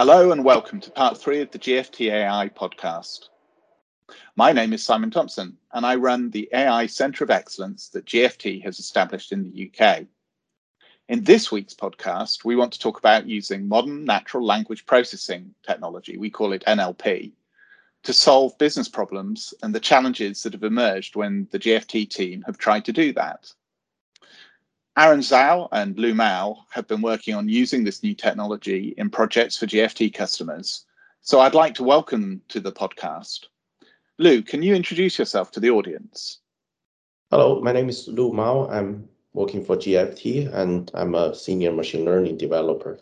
Hello 0.00 0.32
and 0.32 0.42
welcome 0.42 0.80
to 0.80 0.90
part 0.90 1.18
three 1.18 1.42
of 1.42 1.50
the 1.50 1.58
GFT 1.58 2.10
AI 2.10 2.48
podcast. 2.48 3.28
My 4.34 4.50
name 4.50 4.72
is 4.72 4.82
Simon 4.82 5.10
Thompson 5.10 5.58
and 5.74 5.84
I 5.84 5.96
run 5.96 6.30
the 6.30 6.48
AI 6.54 6.86
Centre 6.86 7.22
of 7.22 7.30
Excellence 7.30 7.90
that 7.90 8.06
GFT 8.06 8.64
has 8.64 8.78
established 8.78 9.30
in 9.30 9.42
the 9.42 9.70
UK. 9.70 10.06
In 11.10 11.22
this 11.22 11.52
week's 11.52 11.74
podcast, 11.74 12.46
we 12.46 12.56
want 12.56 12.72
to 12.72 12.78
talk 12.78 12.98
about 12.98 13.28
using 13.28 13.68
modern 13.68 14.06
natural 14.06 14.42
language 14.42 14.86
processing 14.86 15.54
technology, 15.66 16.16
we 16.16 16.30
call 16.30 16.54
it 16.54 16.64
NLP, 16.66 17.32
to 18.02 18.12
solve 18.14 18.56
business 18.56 18.88
problems 18.88 19.52
and 19.62 19.74
the 19.74 19.80
challenges 19.80 20.42
that 20.44 20.54
have 20.54 20.64
emerged 20.64 21.14
when 21.14 21.46
the 21.50 21.58
GFT 21.58 22.08
team 22.08 22.42
have 22.46 22.56
tried 22.56 22.86
to 22.86 22.92
do 22.94 23.12
that. 23.12 23.52
Aaron 24.96 25.20
Zhao 25.20 25.68
and 25.70 25.96
Lu 25.98 26.14
Mao 26.14 26.64
have 26.70 26.88
been 26.88 27.00
working 27.00 27.34
on 27.34 27.48
using 27.48 27.84
this 27.84 28.02
new 28.02 28.14
technology 28.14 28.92
in 28.98 29.08
projects 29.08 29.56
for 29.56 29.66
GFT 29.66 30.12
customers. 30.12 30.84
So 31.22 31.40
I'd 31.40 31.54
like 31.54 31.74
to 31.74 31.84
welcome 31.84 32.42
to 32.48 32.58
the 32.58 32.72
podcast. 32.72 33.46
Lu, 34.18 34.42
can 34.42 34.62
you 34.62 34.74
introduce 34.74 35.18
yourself 35.18 35.52
to 35.52 35.60
the 35.60 35.70
audience? 35.70 36.40
Hello, 37.30 37.60
my 37.60 37.72
name 37.72 37.88
is 37.88 38.08
Lu 38.08 38.32
Mao. 38.32 38.68
I'm 38.68 39.08
working 39.32 39.64
for 39.64 39.76
GFT 39.76 40.52
and 40.52 40.90
I'm 40.92 41.14
a 41.14 41.34
senior 41.36 41.72
machine 41.72 42.04
learning 42.04 42.36
developer. 42.36 42.98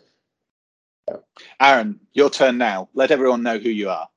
Yeah. 1.07 1.17
Aaron, 1.59 1.99
your 2.13 2.29
turn 2.29 2.59
now. 2.59 2.89
Let 2.93 3.09
everyone 3.09 3.41
know 3.41 3.57
who 3.57 3.69
you 3.69 3.89
are. 3.89 4.07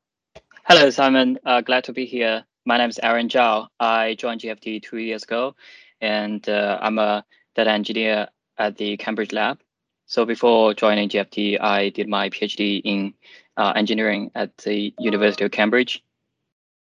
Hello, 0.65 0.91
Simon. 0.91 1.39
Uh, 1.47 1.63
glad 1.63 1.85
to 1.85 1.95
be 1.95 2.05
here. 2.05 2.45
My 2.67 2.77
name 2.77 2.91
is 2.91 3.01
Aaron 3.03 3.29
Zhao. 3.29 3.69
I 3.81 4.15
joined 4.17 4.43
GFT 4.43 4.83
two 4.83 4.99
years 4.99 5.23
ago, 5.23 5.57
and 6.01 6.47
uh, 6.49 6.79
I'm 6.81 6.99
a 6.99 7.25
data 7.55 7.71
engineer 7.71 8.29
at 8.59 8.77
the 8.77 8.97
Cambridge 8.97 9.33
lab. 9.33 9.61
So 10.07 10.25
before 10.25 10.75
joining 10.75 11.09
GFT, 11.09 11.61
I 11.61 11.89
did 11.91 12.09
my 12.09 12.29
PhD 12.31 12.83
in 12.85 13.15
uh, 13.57 13.73
engineering 13.77 14.31
at 14.35 14.57
the 14.59 14.95
University 14.99 15.45
of 15.45 15.51
Cambridge. 15.51 16.03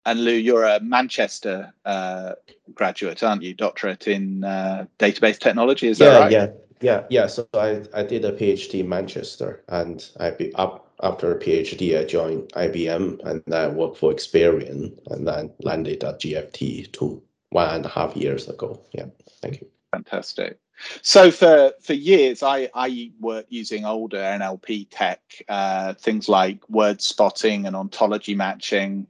And 0.05 0.21
Lu, 0.21 0.33
you're 0.33 0.65
a 0.65 0.81
Manchester 0.81 1.73
uh, 1.85 2.33
graduate, 2.75 3.23
aren't 3.23 3.43
you? 3.43 3.55
Doctorate 3.55 4.07
in 4.07 4.45
uh, 4.45 4.87
database 4.99 5.39
technology, 5.39 5.89
is 5.89 5.99
yeah, 5.99 6.11
that 6.11 6.21
right? 6.21 6.33
Yeah, 6.33 6.47
yeah, 6.81 7.05
yeah. 7.11 7.27
So 7.27 7.49
I, 7.55 7.83
I 7.93 8.05
did 8.05 8.25
a 8.25 8.33
PhD 8.33 8.81
in 8.81 8.89
Manchester, 8.89 9.65
and 9.69 10.09
I 10.21 10.31
be 10.31 10.55
up 10.55 10.93
after 11.03 11.33
a 11.33 11.39
PhD, 11.39 11.99
I 11.99 12.05
joined 12.05 12.53
IBM, 12.53 13.25
and 13.25 13.43
then 13.47 13.75
worked 13.75 13.99
for 13.99 14.13
Experian, 14.13 14.97
and 15.11 15.27
then 15.27 15.53
landed 15.61 16.05
at 16.05 16.21
GFT 16.21 16.93
two 16.93 17.23
one 17.51 17.75
and 17.75 17.85
a 17.85 17.89
half 17.89 18.17
years 18.17 18.49
ago. 18.49 18.81
Yeah, 18.93 19.07
thank 19.43 19.61
you. 19.61 19.69
Fantastic. 19.93 20.59
So 21.03 21.31
for 21.31 21.73
for 21.81 21.95
years, 21.95 22.43
I 22.43 22.69
I 22.75 23.11
worked 23.19 23.51
using 23.51 23.85
older 23.85 24.19
NLP 24.19 24.89
tech, 24.91 25.21
uh, 25.49 25.95
things 25.95 26.29
like 26.29 26.69
word 26.69 27.01
spotting 27.01 27.67
and 27.67 27.75
ontology 27.75 28.35
matching, 28.35 29.07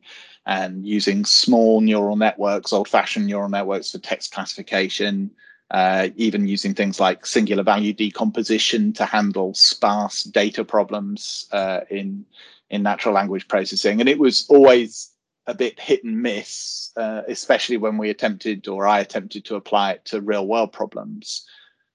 and 0.47 0.87
using 0.87 1.25
small 1.25 1.81
neural 1.81 2.17
networks, 2.17 2.73
old-fashioned 2.73 3.27
neural 3.27 3.49
networks 3.49 3.91
for 3.91 3.99
text 3.99 4.33
classification. 4.33 5.31
Uh, 5.73 6.11
even 6.15 6.47
using 6.47 6.73
things 6.73 7.01
like 7.01 7.27
singular 7.27 7.65
value 7.65 7.93
decomposition 7.93 8.93
to 8.93 9.05
handle 9.05 9.53
sparse 9.53 10.23
data 10.23 10.65
problems 10.65 11.49
uh, 11.51 11.81
in 11.91 12.25
in 12.71 12.85
natural 12.85 13.15
language 13.15 13.49
processing, 13.49 13.99
and 13.99 14.09
it 14.09 14.19
was 14.19 14.47
always 14.49 15.11
a 15.47 15.55
bit 15.55 15.79
hit 15.79 16.05
and 16.05 16.21
miss, 16.21 16.91
uh, 16.97 17.23
especially 17.29 17.77
when 17.77 17.99
we 17.99 18.11
attempted 18.11 18.67
or 18.69 18.87
I 18.87 19.01
attempted 19.01 19.45
to 19.47 19.57
apply 19.57 19.93
it 19.93 20.05
to 20.07 20.21
real 20.21 20.47
world 20.47 20.73
problems. 20.73 21.47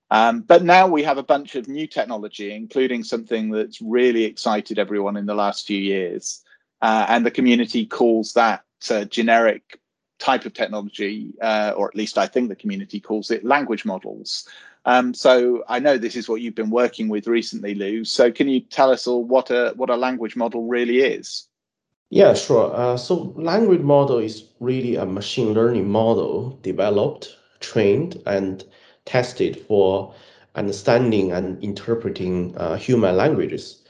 Um, 0.10 0.42
but 0.42 0.64
now 0.64 0.88
we 0.88 1.04
have 1.04 1.18
a 1.18 1.24
bunch 1.24 1.56
of 1.56 1.68
new 1.68 1.88
technology, 1.88 2.54
including 2.54 3.04
something 3.04 3.50
that's 3.50 3.82
really 3.82 4.26
excited 4.26 4.78
everyone 4.78 5.16
in 5.18 5.26
the 5.26 5.36
last 5.36 5.66
few 5.66 5.80
years. 5.80 6.44
Uh, 6.82 7.06
and 7.08 7.26
the 7.26 7.32
community 7.32 7.86
calls 7.86 8.34
that 8.34 8.64
uh, 8.90 9.06
generic 9.06 9.80
type 10.20 10.46
of 10.46 10.54
technology, 10.54 11.34
uh, 11.42 11.74
or 11.76 11.88
at 11.88 11.96
least 11.96 12.18
I 12.18 12.28
think 12.28 12.50
the 12.50 12.56
community 12.56 13.00
calls 13.00 13.32
it 13.32 13.46
language 13.46 13.86
models. 13.86 14.48
Um, 14.86 15.14
so 15.14 15.64
I 15.68 15.80
know 15.80 15.98
this 15.98 16.16
is 16.16 16.28
what 16.28 16.42
you've 16.42 16.56
been 16.56 16.70
working 16.70 17.08
with 17.08 17.28
recently, 17.28 17.76
Lu. 17.76 18.04
So 18.04 18.32
can 18.32 18.50
you 18.50 18.62
tell 18.62 18.92
us 18.92 19.08
all 19.08 19.24
what 19.24 19.52
a 19.52 19.74
what 19.76 19.90
a 19.90 19.96
language 19.96 20.36
model 20.36 20.68
really 20.68 21.00
is? 21.00 21.48
Yeah, 22.12 22.34
sure. 22.36 22.72
Uh, 22.76 22.96
so 22.98 23.34
language 23.38 23.82
model 23.82 24.20
is 24.20 24.50
really 24.60 24.96
a 24.98 25.06
machine 25.06 25.54
learning 25.54 25.90
model 25.90 26.60
developed, 26.62 27.36
trained, 27.60 28.22
and 28.28 28.64
tested 29.06 29.58
for 29.58 30.14
understanding 30.56 31.32
and 31.32 31.64
interpreting 31.64 32.56
uh, 32.58 32.76
human 32.76 33.18
languages. 33.18 33.82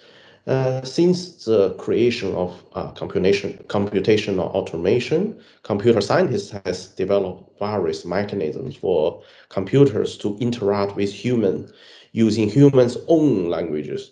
Uh, 0.47 0.81
since 0.83 1.45
the 1.45 1.71
creation 1.75 2.33
of 2.35 2.63
uh, 2.73 2.91
computation, 2.91 3.53
computational 3.67 4.47
automation, 4.53 5.39
computer 5.63 6.01
scientists 6.01 6.51
has 6.51 6.87
developed 6.87 7.59
various 7.59 8.05
mechanisms 8.05 8.75
for 8.75 9.21
computers 9.49 10.17
to 10.17 10.37
interact 10.39 10.95
with 10.95 11.11
humans 11.13 11.73
using 12.13 12.49
humans' 12.49 12.97
own 13.07 13.49
languages. 13.49 14.11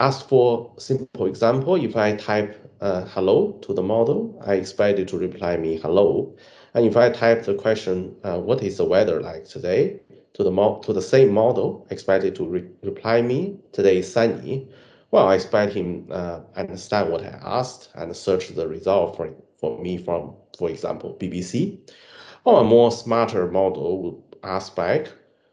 As 0.00 0.22
for 0.22 0.72
simple 0.78 1.26
example, 1.26 1.76
if 1.76 1.96
I 1.96 2.16
type 2.16 2.67
uh, 2.80 3.04
hello 3.06 3.52
to 3.62 3.74
the 3.74 3.82
model, 3.82 4.40
I 4.46 4.54
expect 4.54 4.98
it 4.98 5.08
to 5.08 5.18
reply 5.18 5.56
me 5.56 5.78
hello. 5.78 6.34
And 6.74 6.86
if 6.86 6.96
I 6.96 7.10
type 7.10 7.44
the 7.44 7.54
question, 7.54 8.14
uh, 8.22 8.38
what 8.38 8.62
is 8.62 8.76
the 8.76 8.84
weather 8.84 9.20
like 9.20 9.46
today, 9.46 10.00
to 10.34 10.44
the, 10.44 10.80
to 10.82 10.92
the 10.92 11.02
same 11.02 11.32
model, 11.32 11.86
I 11.90 11.94
expect 11.94 12.24
it 12.24 12.36
to 12.36 12.46
re 12.46 12.64
reply 12.82 13.22
me, 13.22 13.58
today 13.72 13.98
is 13.98 14.12
sunny. 14.12 14.68
Well, 15.10 15.28
I 15.28 15.34
expect 15.34 15.72
him 15.72 16.06
uh, 16.10 16.40
understand 16.56 17.10
what 17.10 17.24
I 17.24 17.38
asked 17.42 17.88
and 17.94 18.14
search 18.14 18.48
the 18.48 18.68
result 18.68 19.16
for, 19.16 19.32
for 19.58 19.78
me 19.80 19.98
from, 19.98 20.34
for 20.56 20.70
example, 20.70 21.16
BBC. 21.18 21.78
Or 22.44 22.60
a 22.60 22.64
more 22.64 22.92
smarter 22.92 23.50
model 23.50 24.02
would 24.02 24.22
ask 24.44 24.76
back, 24.76 25.08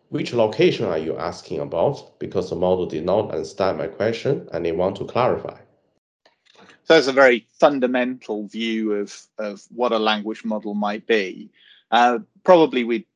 which 0.09 0.33
location 0.33 0.85
are 0.85 0.97
you 0.97 1.17
asking 1.17 1.59
about? 1.59 2.19
Because 2.19 2.49
the 2.49 2.55
model 2.55 2.85
did 2.85 3.05
not 3.05 3.31
understand 3.31 3.77
my 3.77 3.87
question 3.87 4.47
and 4.51 4.65
they 4.65 4.71
want 4.71 4.97
to 4.97 5.05
clarify. 5.05 5.57
So 6.85 6.93
that's 6.93 7.07
a 7.07 7.13
very 7.13 7.47
fundamental 7.59 8.47
view 8.47 8.93
of, 8.93 9.19
of 9.39 9.63
what 9.73 9.91
a 9.91 9.97
language 9.97 10.45
model 10.45 10.75
might 10.75 11.07
be. 11.07 11.49
Uh, 11.89 12.19
probably 12.43 12.83
we 12.83 13.07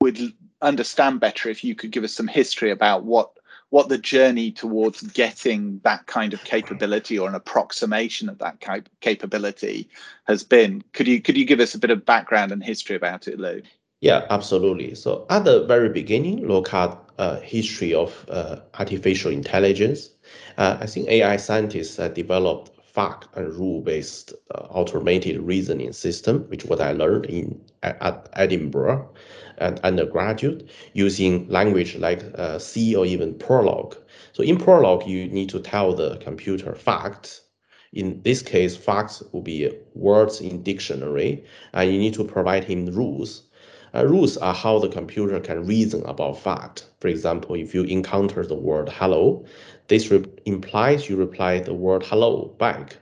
would 0.00 0.18
understand 0.62 1.20
better 1.20 1.50
if 1.50 1.62
you 1.62 1.74
could 1.74 1.90
give 1.90 2.04
us 2.04 2.14
some 2.14 2.28
history 2.28 2.70
about 2.70 3.04
what 3.04 3.30
what 3.68 3.88
the 3.88 3.96
journey 3.96 4.52
towards 4.52 5.00
getting 5.00 5.80
that 5.82 6.06
kind 6.06 6.34
of 6.34 6.44
capability 6.44 7.18
or 7.18 7.26
an 7.26 7.34
approximation 7.34 8.28
of 8.28 8.36
that 8.38 8.60
cap- 8.60 8.88
capability 9.00 9.88
has 10.24 10.42
been. 10.42 10.82
Could 10.92 11.08
you 11.08 11.22
could 11.22 11.36
you 11.36 11.46
give 11.46 11.60
us 11.60 11.74
a 11.74 11.78
bit 11.78 11.90
of 11.90 12.04
background 12.04 12.52
and 12.52 12.62
history 12.62 12.96
about 12.96 13.28
it, 13.28 13.38
Lu? 13.38 13.62
Yeah, 14.00 14.26
absolutely. 14.30 14.94
So 14.94 15.26
at 15.30 15.44
the 15.44 15.64
very 15.64 15.88
beginning, 15.88 16.46
look 16.46 16.74
at 16.74 16.98
uh, 17.18 17.40
history 17.40 17.94
of 17.94 18.26
uh, 18.28 18.56
artificial 18.78 19.30
intelligence. 19.30 20.10
Uh, 20.58 20.76
I 20.80 20.86
think 20.86 21.08
AI 21.08 21.36
scientists 21.36 21.96
developed 22.14 22.72
fact 22.92 23.26
and 23.34 23.52
rule-based 23.54 24.34
uh, 24.54 24.58
automated 24.70 25.40
reasoning 25.40 25.92
system, 25.92 26.40
which 26.48 26.66
what 26.66 26.80
I 26.80 26.92
learned 26.92 27.26
in 27.26 27.58
at 27.82 28.28
Edinburgh 28.34 29.08
and 29.58 29.80
undergraduate 29.80 30.68
using 30.92 31.48
language 31.48 31.96
like 31.96 32.22
uh, 32.34 32.58
C 32.58 32.94
or 32.94 33.06
even 33.06 33.34
Prolog. 33.34 33.96
So 34.32 34.42
in 34.42 34.58
Prolog, 34.58 35.06
you 35.06 35.26
need 35.28 35.48
to 35.50 35.60
tell 35.60 35.94
the 35.94 36.18
computer 36.18 36.74
facts. 36.74 37.40
In 37.92 38.20
this 38.22 38.42
case, 38.42 38.76
facts 38.76 39.22
will 39.32 39.42
be 39.42 39.70
words 39.94 40.40
in 40.40 40.62
dictionary, 40.62 41.44
and 41.72 41.90
you 41.90 41.98
need 41.98 42.14
to 42.14 42.24
provide 42.24 42.64
him 42.64 42.86
rules 42.86 43.42
uh, 43.94 44.06
rules 44.06 44.36
are 44.38 44.54
how 44.54 44.78
the 44.78 44.88
computer 44.88 45.38
can 45.38 45.66
reason 45.66 46.02
about 46.06 46.38
fact. 46.38 46.86
For 47.00 47.08
example, 47.08 47.54
if 47.56 47.74
you 47.74 47.82
encounter 47.84 48.46
the 48.46 48.54
word 48.54 48.88
hello, 48.88 49.44
this 49.88 50.10
implies 50.46 51.08
you 51.08 51.16
reply 51.16 51.60
the 51.60 51.74
word 51.74 52.02
hello 52.04 52.54
back. 52.58 52.96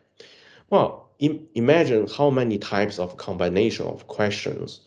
Well, 0.70 1.08
Im 1.20 1.46
imagine 1.54 2.06
how 2.08 2.30
many 2.30 2.58
types 2.58 2.98
of 2.98 3.16
combination 3.18 3.86
of 3.86 4.06
questions 4.08 4.80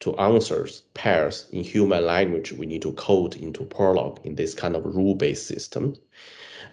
to 0.00 0.14
answers 0.16 0.82
pairs 0.94 1.46
in 1.52 1.64
human 1.64 2.04
language 2.04 2.52
we 2.52 2.66
need 2.66 2.82
to 2.82 2.92
code 2.92 3.36
into 3.36 3.64
Prolog 3.64 4.18
in 4.24 4.34
this 4.34 4.52
kind 4.52 4.76
of 4.76 4.84
rule-based 4.84 5.46
system. 5.46 5.94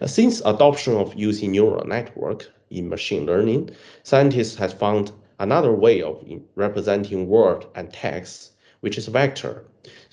Uh, 0.00 0.06
since 0.06 0.42
adoption 0.44 0.94
of 0.96 1.14
using 1.14 1.52
neural 1.52 1.86
network 1.86 2.50
in 2.70 2.88
machine 2.88 3.24
learning, 3.24 3.70
scientists 4.02 4.56
have 4.56 4.78
found 4.78 5.12
another 5.38 5.72
way 5.72 6.02
of 6.02 6.22
representing 6.54 7.28
word 7.28 7.64
and 7.74 7.92
text 7.92 8.50
which 8.84 8.98
is 8.98 9.08
a 9.08 9.10
vector. 9.10 9.64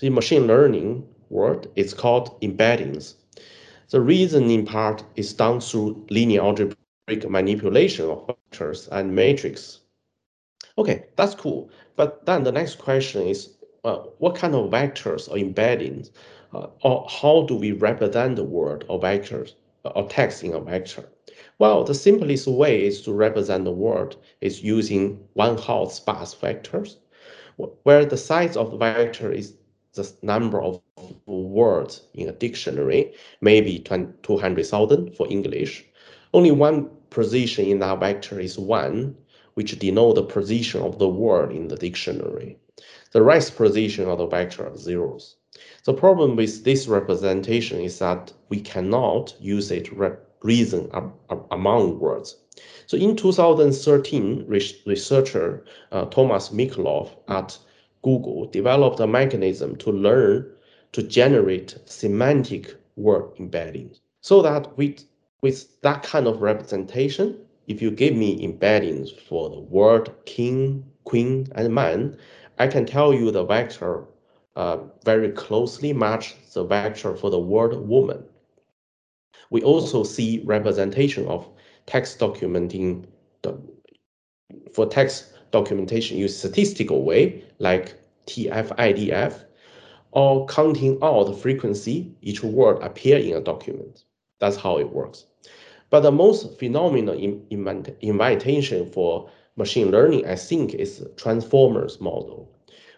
In 0.01 0.13
machine 0.13 0.47
learning 0.47 1.06
world, 1.29 1.68
it's 1.75 1.94
called 1.94 2.41
embeddings. 2.41 3.15
The 3.89 4.00
reasoning 4.00 4.65
part 4.65 5.03
is 5.18 5.33
done 5.33 5.59
through 5.59 6.07
linear 6.09 6.41
algebraic 6.41 7.29
manipulation 7.29 8.09
of 8.09 8.25
vectors 8.27 8.88
and 8.89 9.13
matrix. 9.13 9.81
Okay, 10.77 11.07
that's 11.18 11.35
cool. 11.35 11.69
But 11.97 12.25
then 12.25 12.45
the 12.45 12.51
next 12.53 12.75
question 12.79 13.27
is, 13.27 13.57
uh, 13.83 13.97
what 14.19 14.35
kind 14.35 14.56
of 14.56 14.71
vectors 14.71 15.27
or 15.29 15.35
embeddings, 15.35 16.12
uh, 16.53 16.67
or 16.81 17.06
how 17.09 17.44
do 17.50 17.56
we 17.56 17.74
represent 17.74 18.38
the 18.38 18.45
word 18.45 18.85
or 18.88 19.01
vectors 19.01 19.56
or 19.83 20.07
text 20.07 20.45
in 20.45 20.53
a 20.53 20.62
vector? 20.62 21.09
Well, 21.59 21.83
the 21.83 21.94
simplest 21.94 22.47
way 22.47 22.85
is 22.85 23.01
to 23.01 23.12
represent 23.12 23.65
the 23.65 23.71
word 23.74 24.15
is 24.39 24.63
using 24.63 25.19
one-hot 25.33 25.91
sparse 25.91 26.33
vectors, 26.33 26.95
where 27.84 28.06
the 28.06 28.18
size 28.18 28.58
of 28.58 28.72
the 28.72 28.78
vector 28.78 29.31
is 29.31 29.56
the 29.94 30.12
number 30.22 30.62
of 30.62 30.81
words 31.25 32.02
in 32.13 32.30
a 32.30 32.31
dictionary, 32.31 33.13
maybe 33.42 33.80
200,000 34.24 35.16
for 35.16 35.28
English. 35.30 35.86
Only 36.34 36.52
one 36.52 36.90
position 37.10 37.66
in 37.66 37.80
that 37.80 38.00
vector 38.00 38.40
is 38.40 38.58
one, 38.58 39.18
which 39.56 39.78
denote 39.80 40.16
the 40.16 40.24
position 40.24 40.81
of 40.81 40.98
the 40.98 41.10
word 41.10 41.52
in 41.52 41.68
the 41.68 41.75
dictionary. 41.75 42.58
The 43.12 43.22
rest 43.22 43.58
position 43.58 44.08
of 44.08 44.19
the 44.19 44.28
vector 44.28 44.66
are 44.66 44.78
zeros. 44.78 45.36
The 45.84 45.94
problem 45.94 46.38
with 46.38 46.63
this 46.63 46.88
representation 46.88 47.81
is 47.81 48.00
that 48.00 48.31
we 48.48 48.62
cannot 48.62 49.36
use 49.40 49.72
it 49.72 49.92
reason 50.43 50.89
among 51.51 51.99
words. 51.99 52.38
So 52.88 52.97
in 52.97 53.15
2013, 53.15 54.45
researcher 54.47 55.63
uh, 55.91 56.05
Thomas 56.05 56.49
Mikolov 56.49 57.09
at 57.27 57.57
Google 58.01 58.47
developed 58.47 58.99
a 58.99 59.07
mechanism 59.07 59.75
to 59.77 59.91
learn 59.91 60.51
to 60.91 61.03
generate 61.03 61.77
semantic 61.85 62.75
word 62.95 63.35
embeddings 63.38 63.99
so 64.21 64.41
that 64.41 64.77
with, 64.77 65.03
with 65.41 65.81
that 65.81 66.03
kind 66.03 66.27
of 66.27 66.41
representation, 66.41 67.38
if 67.67 67.81
you 67.81 67.91
give 67.91 68.15
me 68.15 68.45
embeddings 68.45 69.17
for 69.17 69.49
the 69.49 69.59
word 69.59 70.11
king, 70.25 70.83
queen, 71.05 71.47
and 71.55 71.73
man, 71.73 72.17
I 72.59 72.67
can 72.67 72.85
tell 72.85 73.13
you 73.13 73.31
the 73.31 73.45
vector 73.45 74.05
uh, 74.55 74.77
very 75.05 75.31
closely 75.31 75.93
match 75.93 76.35
the 76.53 76.63
vector 76.63 77.15
for 77.15 77.29
the 77.29 77.39
word 77.39 77.73
woman. 77.75 78.23
We 79.51 79.62
also 79.62 80.03
see 80.03 80.42
representation 80.45 81.27
of 81.27 81.48
text 81.86 82.18
documenting 82.19 83.06
for 84.74 84.86
text 84.86 85.33
documentation 85.51 86.18
use 86.18 86.38
statistical 86.38 87.03
way 87.03 87.44
like 87.59 87.95
TF-IDF 88.27 89.44
or 90.12 90.45
counting 90.48 90.98
out 91.03 91.25
the 91.25 91.33
frequency 91.33 92.13
each 92.21 92.44
word 92.44 92.81
appear 92.81 93.18
in 93.18 93.36
a 93.36 93.42
document. 93.42 94.06
That's 94.39 94.56
how 94.56 94.77
it 94.80 94.92
works. 94.92 95.25
But 95.89 96.01
the 96.01 96.12
most 96.12 96.57
phenomenal 96.57 97.13
in, 97.13 97.45
in, 97.50 97.95
invitation 98.01 98.89
for 98.92 99.30
machine 99.57 99.92
learning, 99.92 100.25
I 100.25 100.36
think, 100.36 100.74
is 100.74 101.06
transformers 101.18 102.00
model. 102.00 102.50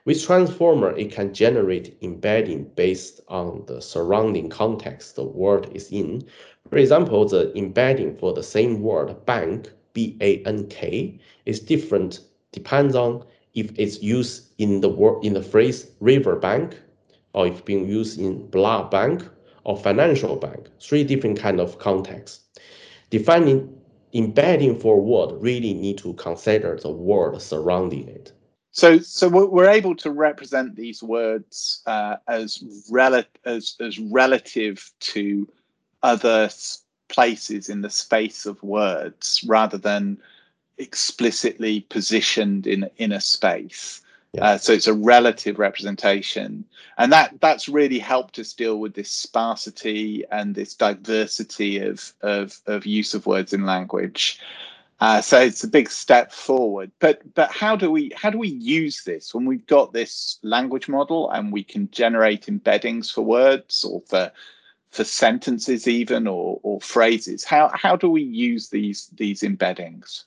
With 0.06 0.22
transformer, 0.22 0.98
it 0.98 1.14
can 1.14 1.34
generate 1.34 1.96
embedding 2.02 2.66
based 2.76 3.22
on 3.30 3.64
the 3.68 3.82
surrounding 3.82 4.50
context 4.50 5.16
the 5.16 5.24
word 5.24 5.70
is 5.74 5.90
in. 5.94 6.26
For 6.70 6.78
example, 6.78 7.26
the 7.26 7.58
embedding 7.58 8.18
for 8.18 8.34
the 8.34 8.44
same 8.44 8.82
word 8.82 9.26
bank, 9.26 9.72
B-A-N-K, 9.94 11.20
is 11.46 11.62
different 11.62 12.20
depends 12.52 12.96
on 12.96 13.24
if 13.54 13.72
it's 13.78 14.04
used 14.04 14.52
in 14.58 14.82
the 14.82 14.90
word 14.90 15.24
in 15.24 15.34
the 15.34 15.42
phrase 15.42 15.88
river 16.02 16.36
bank, 16.36 16.78
or 17.34 17.48
if 17.48 17.64
being 17.64 17.88
used 17.88 18.20
in 18.20 18.46
blah 18.48 18.84
bank 18.90 19.26
or 19.64 19.78
financial 19.78 20.36
bank. 20.36 20.70
Three 20.82 21.06
different 21.06 21.40
kind 21.40 21.62
of 21.62 21.80
contexts. 21.80 22.42
Defining 23.10 23.74
embedding 24.14 24.78
for 24.78 25.00
word 25.00 25.42
really 25.42 25.74
need 25.74 25.98
to 26.00 26.14
consider 26.16 26.78
the 26.78 26.92
word 26.92 27.42
surrounding 27.42 28.10
it. 28.10 28.34
So, 28.76 28.98
so 28.98 29.30
we're 29.30 29.70
able 29.70 29.96
to 29.98 30.10
represent 30.10 30.76
these 30.76 31.04
words 31.04 31.84
uh, 31.86 32.16
as, 32.28 32.64
rel- 32.90 33.24
as 33.46 33.76
as 33.80 34.00
relative 34.00 34.92
to 35.00 35.48
other 36.02 36.50
places 37.08 37.70
in 37.70 37.82
the 37.82 37.90
space 37.92 38.48
of 38.48 38.62
words, 38.64 39.46
rather 39.48 39.78
than 39.78 40.18
explicitly 40.80 41.82
positioned 41.82 42.66
in 42.66 42.90
in 42.98 43.12
a 43.12 43.22
space. 43.22 44.02
Yeah. 44.34 44.46
Uh, 44.46 44.58
so 44.58 44.74
it's 44.74 44.88
a 44.88 44.94
relative 44.96 45.60
representation, 45.60 46.66
and 46.98 47.12
that 47.12 47.40
that's 47.42 47.70
really 47.70 48.00
helped 48.00 48.40
us 48.40 48.54
deal 48.54 48.80
with 48.80 48.96
this 48.96 49.12
sparsity 49.12 50.26
and 50.32 50.56
this 50.56 50.74
diversity 50.74 51.78
of 51.78 52.12
of, 52.22 52.60
of 52.66 52.88
use 52.88 53.14
of 53.14 53.28
words 53.28 53.54
in 53.54 53.68
language. 53.68 54.40
Uh, 55.04 55.20
so 55.20 55.38
it's 55.38 55.66
a 55.66 55.68
big 55.68 55.90
step 55.90 56.32
forward. 56.32 56.90
But 57.00 57.22
but 57.34 57.52
how 57.52 57.76
do 57.76 57.92
we 57.92 58.14
how 58.16 58.30
do 58.30 58.38
we 58.38 58.48
use 58.48 59.04
this 59.04 59.34
when 59.34 59.44
we've 59.44 59.68
got 59.68 59.92
this 59.92 60.40
language 60.44 60.88
model 60.88 61.30
and 61.32 61.52
we 61.52 61.62
can 61.62 61.92
generate 61.92 62.46
embeddings 62.46 63.12
for 63.12 63.22
words 63.22 63.84
or 63.84 64.02
for 64.08 64.32
for 64.92 65.04
sentences 65.04 65.90
even 65.90 66.26
or, 66.26 66.58
or 66.64 66.80
phrases? 66.80 67.44
How 67.44 67.70
how 67.74 67.98
do 67.98 68.10
we 68.10 68.24
use 68.24 68.70
these 68.70 69.10
these 69.16 69.42
embeddings? 69.42 70.24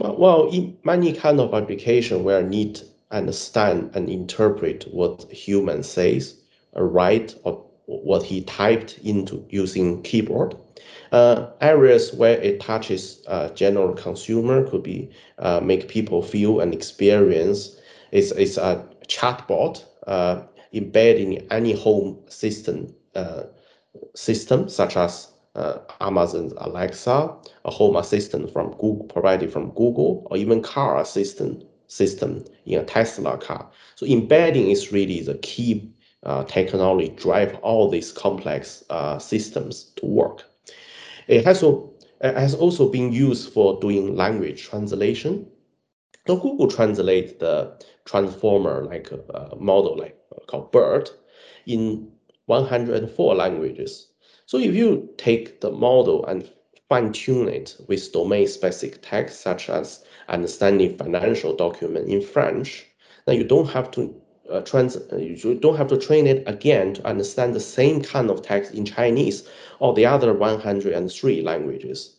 Well, 0.00 0.50
in 0.50 0.76
many 0.82 1.12
kind 1.12 1.38
of 1.38 1.54
application 1.54 2.24
where 2.24 2.42
need 2.42 2.80
understand 3.12 3.92
and 3.94 4.10
interpret 4.10 4.92
what 4.92 5.30
human 5.30 5.84
says, 5.84 6.34
or 6.72 6.88
write 6.88 7.36
or 7.44 7.64
what 7.86 8.24
he 8.24 8.42
typed 8.42 8.98
into 8.98 9.46
using 9.48 10.02
keyboard. 10.02 10.56
Uh, 11.12 11.50
areas 11.60 12.12
where 12.12 12.38
it 12.40 12.60
touches 12.60 13.22
uh, 13.28 13.48
general 13.50 13.94
consumer 13.94 14.68
could 14.68 14.82
be 14.82 15.10
uh, 15.38 15.60
make 15.60 15.88
people 15.88 16.22
feel 16.22 16.60
and 16.60 16.74
experience. 16.74 17.76
It's, 18.12 18.30
it's 18.32 18.56
a 18.56 18.84
chatbot 19.06 19.84
embedded 20.72 21.22
in 21.22 21.46
any 21.50 21.72
home 21.72 22.18
system 22.28 22.94
system 24.14 24.68
such 24.68 24.96
as 24.96 25.28
uh, 25.54 25.78
Amazon's 26.00 26.52
Alexa, 26.58 27.34
a 27.64 27.70
home 27.70 27.96
assistant 27.96 28.52
from 28.52 28.70
Google 28.72 29.04
provided 29.08 29.52
from 29.52 29.70
Google, 29.70 30.26
or 30.30 30.36
even 30.36 30.62
car 30.62 31.00
assistant 31.00 31.64
system 31.88 32.44
in 32.66 32.78
a 32.78 32.84
Tesla 32.84 33.36
car. 33.38 33.68
So 33.96 34.06
embedding 34.06 34.70
is 34.70 34.92
really 34.92 35.20
the 35.20 35.38
key 35.38 35.90
uh, 36.22 36.44
technology 36.44 37.08
drive 37.16 37.56
all 37.56 37.90
these 37.90 38.12
complex 38.12 38.84
uh, 38.90 39.18
systems 39.18 39.92
to 39.96 40.06
work. 40.06 40.44
It 41.28 41.44
has, 41.44 41.62
it 41.62 42.34
has 42.36 42.54
also 42.54 42.88
been 42.88 43.12
used 43.12 43.52
for 43.52 43.78
doing 43.80 44.16
language 44.16 44.64
translation. 44.64 45.46
So 46.26 46.36
Google 46.36 46.68
Translate 46.68 47.38
the 47.38 47.78
transformer 48.06 48.84
like 48.84 49.12
uh, 49.12 49.54
model 49.56 49.96
like 49.98 50.18
uh, 50.34 50.40
called 50.46 50.72
BERT 50.72 51.10
in 51.66 52.10
104 52.46 53.34
languages. 53.34 54.08
So 54.46 54.58
if 54.58 54.74
you 54.74 55.10
take 55.18 55.60
the 55.60 55.70
model 55.70 56.24
and 56.26 56.50
fine 56.88 57.12
tune 57.12 57.48
it 57.48 57.76
with 57.86 58.10
domain 58.12 58.48
specific 58.48 59.00
text 59.02 59.42
such 59.42 59.68
as 59.68 60.04
understanding 60.28 60.96
financial 60.96 61.54
document 61.54 62.08
in 62.08 62.22
French, 62.22 62.86
then 63.26 63.36
you 63.36 63.44
don't 63.44 63.68
have 63.68 63.90
to 63.90 64.18
uh, 64.50 64.60
trans 64.60 64.96
uh, 64.96 65.16
you 65.16 65.54
don't 65.54 65.76
have 65.76 65.88
to 65.88 65.98
train 65.98 66.26
it 66.26 66.42
again 66.46 66.94
to 66.94 67.06
understand 67.06 67.54
the 67.54 67.60
same 67.60 68.02
kind 68.02 68.30
of 68.30 68.42
text 68.42 68.74
in 68.74 68.84
Chinese 68.84 69.48
or 69.78 69.94
the 69.94 70.06
other 70.06 70.32
103 70.32 71.42
languages. 71.42 72.16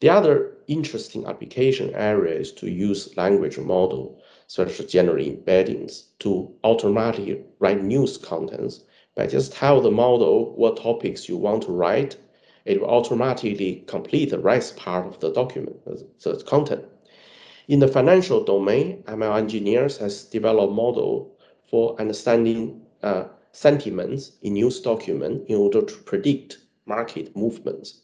The 0.00 0.10
other 0.10 0.52
interesting 0.68 1.24
application 1.26 1.94
area 1.94 2.38
is 2.38 2.52
to 2.52 2.70
use 2.70 3.16
language 3.16 3.58
model, 3.58 4.20
such 4.46 4.78
as 4.78 4.86
general 4.86 5.24
embeddings, 5.24 6.04
to 6.18 6.52
automatically 6.64 7.42
write 7.58 7.82
news 7.82 8.18
contents 8.18 8.84
by 9.14 9.26
just 9.26 9.52
tell 9.52 9.80
the 9.80 9.90
model 9.90 10.54
what 10.56 10.76
topics 10.76 11.28
you 11.28 11.36
want 11.38 11.62
to 11.62 11.72
write. 11.72 12.16
It 12.66 12.80
will 12.80 12.90
automatically 12.90 13.84
complete 13.86 14.30
the 14.30 14.38
rest 14.38 14.76
part 14.76 15.06
of 15.06 15.18
the 15.20 15.32
document, 15.32 15.82
the 15.84 16.44
content. 16.46 16.84
In 17.68 17.80
the 17.80 17.88
financial 17.88 18.44
domain, 18.44 19.02
ML 19.04 19.38
engineers 19.38 19.96
has 19.96 20.24
developed 20.24 20.74
model 20.74 21.35
for 21.70 22.00
understanding 22.00 22.82
uh, 23.02 23.24
sentiments 23.52 24.32
in 24.42 24.54
news 24.54 24.80
document 24.80 25.48
in 25.48 25.56
order 25.56 25.82
to 25.82 25.94
predict 26.04 26.58
market 26.86 27.34
movements. 27.36 28.02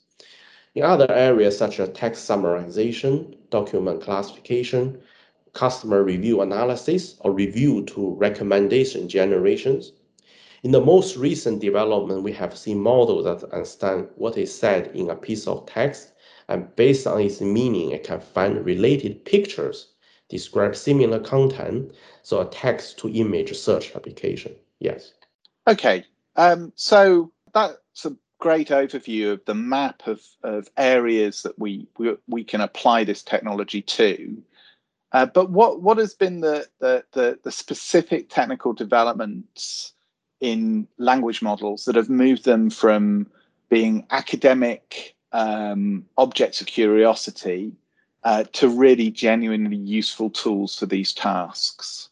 In 0.75 0.83
other 0.83 1.11
areas 1.11 1.59
such 1.59 1.78
as 1.81 1.90
text 1.90 2.28
summarization, 2.28 3.37
document 3.50 4.02
classification, 4.02 5.00
customer 5.52 6.02
review 6.02 6.40
analysis, 6.40 7.16
or 7.21 7.33
review 7.33 7.85
to 7.85 8.14
recommendation 8.14 9.09
generations. 9.09 9.92
In 10.62 10.71
the 10.71 10.81
most 10.81 11.16
recent 11.16 11.61
development, 11.61 12.23
we 12.23 12.33
have 12.33 12.57
seen 12.57 12.81
models 12.81 13.25
that 13.25 13.52
understand 13.52 14.09
what 14.16 14.38
is 14.38 14.57
said 14.57 14.90
in 14.95 15.11
a 15.11 15.16
piece 15.16 15.47
of 15.47 15.66
text, 15.66 16.12
and 16.49 16.75
based 16.76 17.07
on 17.07 17.21
its 17.21 17.40
meaning, 17.40 17.90
it 17.90 18.04
can 18.04 18.21
find 18.21 18.64
related 18.64 19.25
pictures 19.25 19.92
describe 20.33 20.75
similar 20.75 21.21
content, 21.21 21.93
so 22.23 22.41
a 22.41 22.47
text 22.47 22.99
to 22.99 23.09
image 23.11 23.57
search 23.57 23.95
application. 23.95 24.55
Yes. 24.81 25.12
Okay. 25.69 26.05
Um, 26.37 26.73
so 26.75 27.31
that's 27.53 28.05
a 28.07 28.17
great 28.39 28.69
overview 28.69 29.33
of 29.33 29.45
the 29.45 29.55
map 29.55 30.03
of, 30.07 30.21
of 30.43 30.69
areas 30.77 31.43
that 31.43 31.57
we, 31.59 31.87
we, 31.99 32.17
we 32.27 32.43
can 32.43 32.62
apply 32.62 33.05
this 33.05 33.23
technology 33.23 33.83
to. 33.83 34.43
Uh, 35.12 35.27
but 35.27 35.51
what, 35.51 35.83
what 35.83 35.99
has 35.99 36.15
been 36.15 36.41
the, 36.41 36.67
the, 36.81 37.05
the, 37.12 37.39
the 37.45 37.53
specific 37.53 38.31
technical 38.31 38.73
developments 38.73 39.93
in 40.41 40.89
language 40.97 41.43
models 41.43 41.85
that 41.85 41.95
have 41.95 42.09
moved 42.09 42.45
them 42.45 42.71
from 42.71 43.27
being 43.69 44.07
academic 44.11 45.15
um, 45.33 46.05
objects 46.17 46.61
of 46.61 46.67
curiosity 46.67 47.73
uh, 48.25 48.45
to 48.52 48.69
really 48.69 49.11
genuinely 49.11 49.76
useful 49.76 50.31
tools 50.31 50.79
for 50.79 50.87
these 50.87 51.12
tasks? 51.12 52.11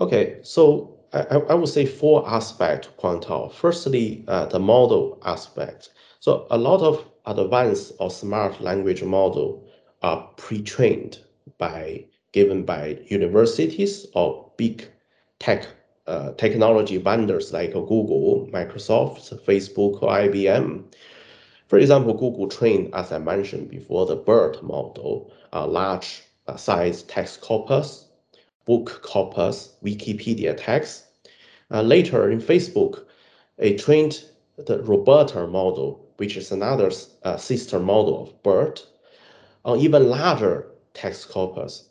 Okay, 0.00 0.38
so 0.42 0.98
I, 1.12 1.20
I 1.50 1.54
would 1.54 1.68
say 1.68 1.86
four 1.86 2.28
aspects 2.28 2.86
to 2.86 2.92
point 2.94 3.30
out. 3.30 3.54
Firstly, 3.54 4.24
uh, 4.28 4.46
the 4.46 4.58
model 4.58 5.20
aspect. 5.24 5.90
So 6.20 6.46
a 6.50 6.58
lot 6.58 6.80
of 6.80 7.04
advanced 7.26 7.92
or 7.98 8.10
smart 8.10 8.60
language 8.60 9.02
model 9.02 9.66
are 10.02 10.28
pre-trained 10.36 11.18
by 11.58 12.04
given 12.32 12.64
by 12.64 12.98
universities 13.08 14.06
or 14.14 14.50
big 14.56 14.86
tech 15.38 15.66
uh, 16.06 16.32
technology 16.32 16.96
vendors 16.96 17.52
like 17.52 17.72
Google, 17.72 18.48
Microsoft, 18.52 19.44
Facebook, 19.44 20.02
or 20.02 20.10
IBM. 20.10 20.84
For 21.70 21.78
example, 21.78 22.14
Google 22.14 22.48
trained, 22.48 22.92
as 22.96 23.12
I 23.12 23.18
mentioned 23.18 23.70
before, 23.70 24.04
the 24.04 24.16
BERT 24.16 24.60
model, 24.60 25.32
a 25.52 25.68
large 25.68 26.24
size 26.56 27.04
text 27.04 27.42
corpus, 27.42 28.06
book 28.64 29.00
corpus, 29.04 29.76
Wikipedia 29.80 30.56
text. 30.58 31.04
Uh, 31.70 31.82
later 31.82 32.28
in 32.28 32.40
Facebook, 32.40 33.04
it 33.56 33.78
trained 33.78 34.24
the 34.56 34.80
RoBERTa 34.80 35.48
model, 35.48 36.04
which 36.16 36.36
is 36.36 36.50
another 36.50 36.90
uh, 37.22 37.36
sister 37.36 37.78
model 37.78 38.24
of 38.24 38.42
BERT, 38.42 38.84
on 39.64 39.78
even 39.78 40.08
larger 40.08 40.66
text 40.92 41.28
corpus. 41.28 41.88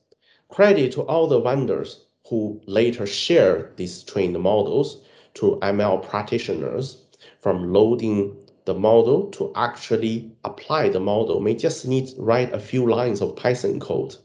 Credit 0.49 0.91
to 0.91 1.03
all 1.03 1.25
the 1.25 1.39
vendors 1.39 2.01
who 2.27 2.59
later 2.65 3.05
share 3.05 3.71
these 3.77 4.03
trained 4.03 4.37
models 4.37 4.97
to 5.35 5.57
ML 5.61 6.05
practitioners 6.05 6.97
from 7.39 7.71
loading 7.71 8.35
the 8.69 8.75
model 8.75 9.31
to 9.31 9.51
actually 9.55 10.31
apply 10.43 10.89
the 10.89 10.99
model 10.99 11.39
may 11.39 11.55
just 11.55 11.87
need 11.87 12.07
write 12.19 12.53
a 12.53 12.59
few 12.59 12.87
lines 12.87 13.19
of 13.19 13.35
Python 13.35 13.79
code. 13.79 14.15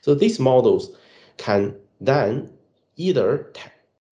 So 0.00 0.14
these 0.14 0.40
models 0.40 0.96
can 1.36 1.76
then 2.00 2.48
either 2.96 3.52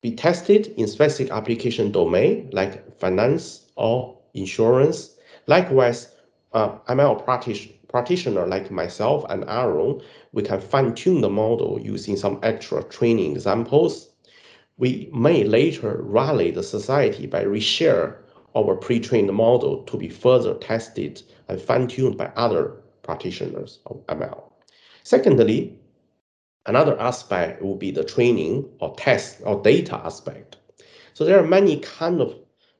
be 0.02 0.14
tested 0.14 0.66
in 0.76 0.86
specific 0.88 1.32
application 1.32 1.90
domain 1.90 2.50
like 2.52 2.74
finance 3.00 3.64
or 3.76 4.18
insurance. 4.34 5.16
Likewise, 5.46 6.12
uh, 6.52 6.68
ML 6.90 7.24
practitioner 7.24 7.74
practitioner 7.88 8.46
like 8.46 8.70
myself 8.70 9.24
and 9.30 9.44
Aaron, 9.48 10.02
we 10.32 10.42
can 10.42 10.60
fine 10.60 10.94
tune 10.94 11.22
the 11.22 11.30
model 11.30 11.80
using 11.80 12.18
some 12.18 12.38
extra 12.42 12.82
training 12.84 13.32
examples. 13.32 14.10
We 14.76 15.08
may 15.14 15.44
later 15.44 16.02
rally 16.02 16.50
the 16.50 16.62
society 16.62 17.26
by 17.26 17.44
reshare 17.44 18.18
our 18.58 18.74
pre-trained 18.74 19.32
model 19.32 19.82
to 19.84 19.96
be 19.96 20.08
further 20.08 20.54
tested 20.54 21.22
and 21.48 21.60
fine-tuned 21.60 22.16
by 22.16 22.26
other 22.36 22.72
practitioners 23.02 23.78
of 23.86 24.04
ML. 24.06 24.42
Secondly, 25.04 25.78
another 26.66 27.00
aspect 27.00 27.62
will 27.62 27.76
be 27.76 27.90
the 27.90 28.04
training 28.04 28.68
or 28.80 28.94
test 28.96 29.40
or 29.44 29.62
data 29.62 29.96
aspect. 30.04 30.56
So 31.14 31.24
there 31.24 31.38
are 31.38 31.46
many 31.46 31.78
kind 31.80 32.20
of 32.20 32.34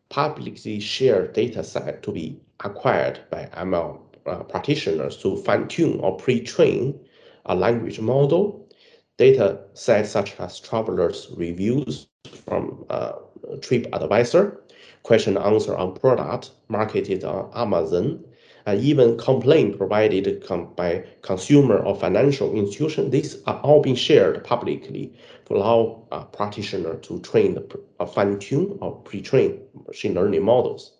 publicly 0.09 0.81
shared 0.81 1.33
data 1.33 1.63
set 1.63 2.03
to 2.03 2.13
be 2.13 2.41
acquired 2.65 3.21
by 3.31 3.49
ML 3.55 4.01
uh, 4.27 4.43
practitioners 4.45 5.17
to 5.19 5.37
fine-tune 5.37 6.01
or 6.01 6.17
pre-train 6.17 6.99
a 7.47 7.55
language 7.55 8.01
model. 8.01 8.69
Data 9.17 9.61
sets 9.75 10.11
such 10.11 10.39
as 10.39 10.61
travelers' 10.61 11.29
reviews 11.37 12.07
from 12.45 12.85
uh, 12.91 13.13
TripAdvisor, 13.57 14.59
question 15.03 15.37
answer 15.37 15.77
on 15.77 15.95
product 15.95 16.51
marketed 16.69 17.25
on 17.25 17.51
Amazon, 17.55 18.25
and 18.67 18.81
even 18.83 19.17
complaint 19.17 19.79
provided 19.79 20.45
com 20.47 20.75
by 20.77 21.05
consumer 21.23 21.79
or 21.79 21.95
financial 21.97 22.55
institution. 22.55 23.11
These 23.11 23.43
are 23.47 23.59
all 23.61 23.81
being 23.81 23.97
shared 23.97 24.45
publicly 24.45 25.15
to 25.47 25.55
allow 25.57 26.07
a 26.13 26.25
practitioner 26.25 26.97
to 26.97 27.21
train 27.21 27.55
the 27.55 28.07
fine-tune 28.07 28.79
or 28.81 28.97
pre-train 29.03 29.61
machine 29.87 30.15
learning 30.15 30.45
models. 30.45 30.93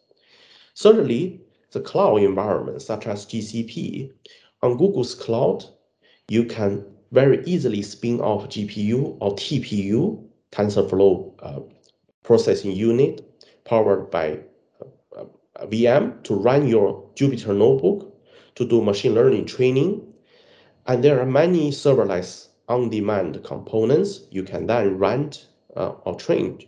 Thirdly, 0.77 1.41
the 1.73 1.81
cloud 1.81 2.23
environment, 2.23 2.81
such 2.81 3.07
as 3.07 3.27
GCP. 3.27 4.13
On 4.63 4.77
Google's 4.79 5.15
cloud, 5.15 5.65
you 6.29 6.45
can 6.45 6.85
very 7.13 7.45
easily 7.45 7.83
spin 7.83 8.21
off 8.21 8.49
GPU 8.49 9.17
or 9.21 9.35
TPU, 9.37 10.25
TensorFlow 10.53 11.35
uh, 11.43 11.61
processing 12.23 12.73
unit, 12.73 13.28
powered 13.69 14.11
by 14.11 14.41
uh, 15.17 15.25
uh 15.57 15.67
VM 15.67 16.23
to 16.25 16.35
run 16.35 16.67
your 16.67 16.89
Jupyter 17.15 17.55
notebook 17.55 18.15
to 18.55 18.65
do 18.65 18.83
machine 18.83 19.15
learning 19.15 19.47
training. 19.47 20.03
And 20.87 21.05
there 21.05 21.21
are 21.21 21.27
many 21.27 21.71
serverless 21.71 22.49
on-demand 22.69 23.45
components 23.45 24.21
you 24.31 24.43
can 24.43 24.67
then 24.67 24.99
rent 24.99 25.47
uh, 25.77 25.93
or 26.05 26.15
train, 26.15 26.59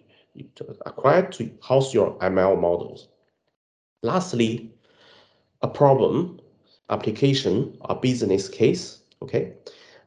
acquire 0.86 1.26
to 1.32 1.50
house 1.62 1.92
your 1.94 2.18
ML 2.18 2.60
models. 2.60 3.08
Lastly, 4.02 4.70
a 5.62 5.68
problem, 5.68 6.40
application, 6.88 7.76
a 7.82 7.94
business 7.94 8.48
case, 8.48 9.02
okay? 9.22 9.52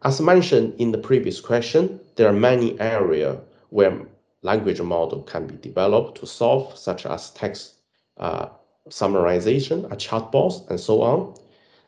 As 0.04 0.20
mentioned 0.20 0.74
in 0.80 0.92
the 0.92 0.98
previous 0.98 1.40
question, 1.40 2.00
there 2.16 2.28
are 2.28 2.34
many 2.34 2.80
areas 2.80 3.40
where 3.70 4.06
language 4.44 4.82
model 4.82 5.24
can 5.24 5.48
be 5.48 5.56
developed 5.56 6.20
to 6.20 6.28
solve, 6.28 6.78
such 6.78 7.06
as 7.06 7.32
text 7.32 7.76
uh, 8.18 8.48
summarization, 8.90 9.92
a 9.92 9.96
chatbot, 9.96 10.70
and 10.70 10.80
so 10.80 11.02
on. 11.02 11.36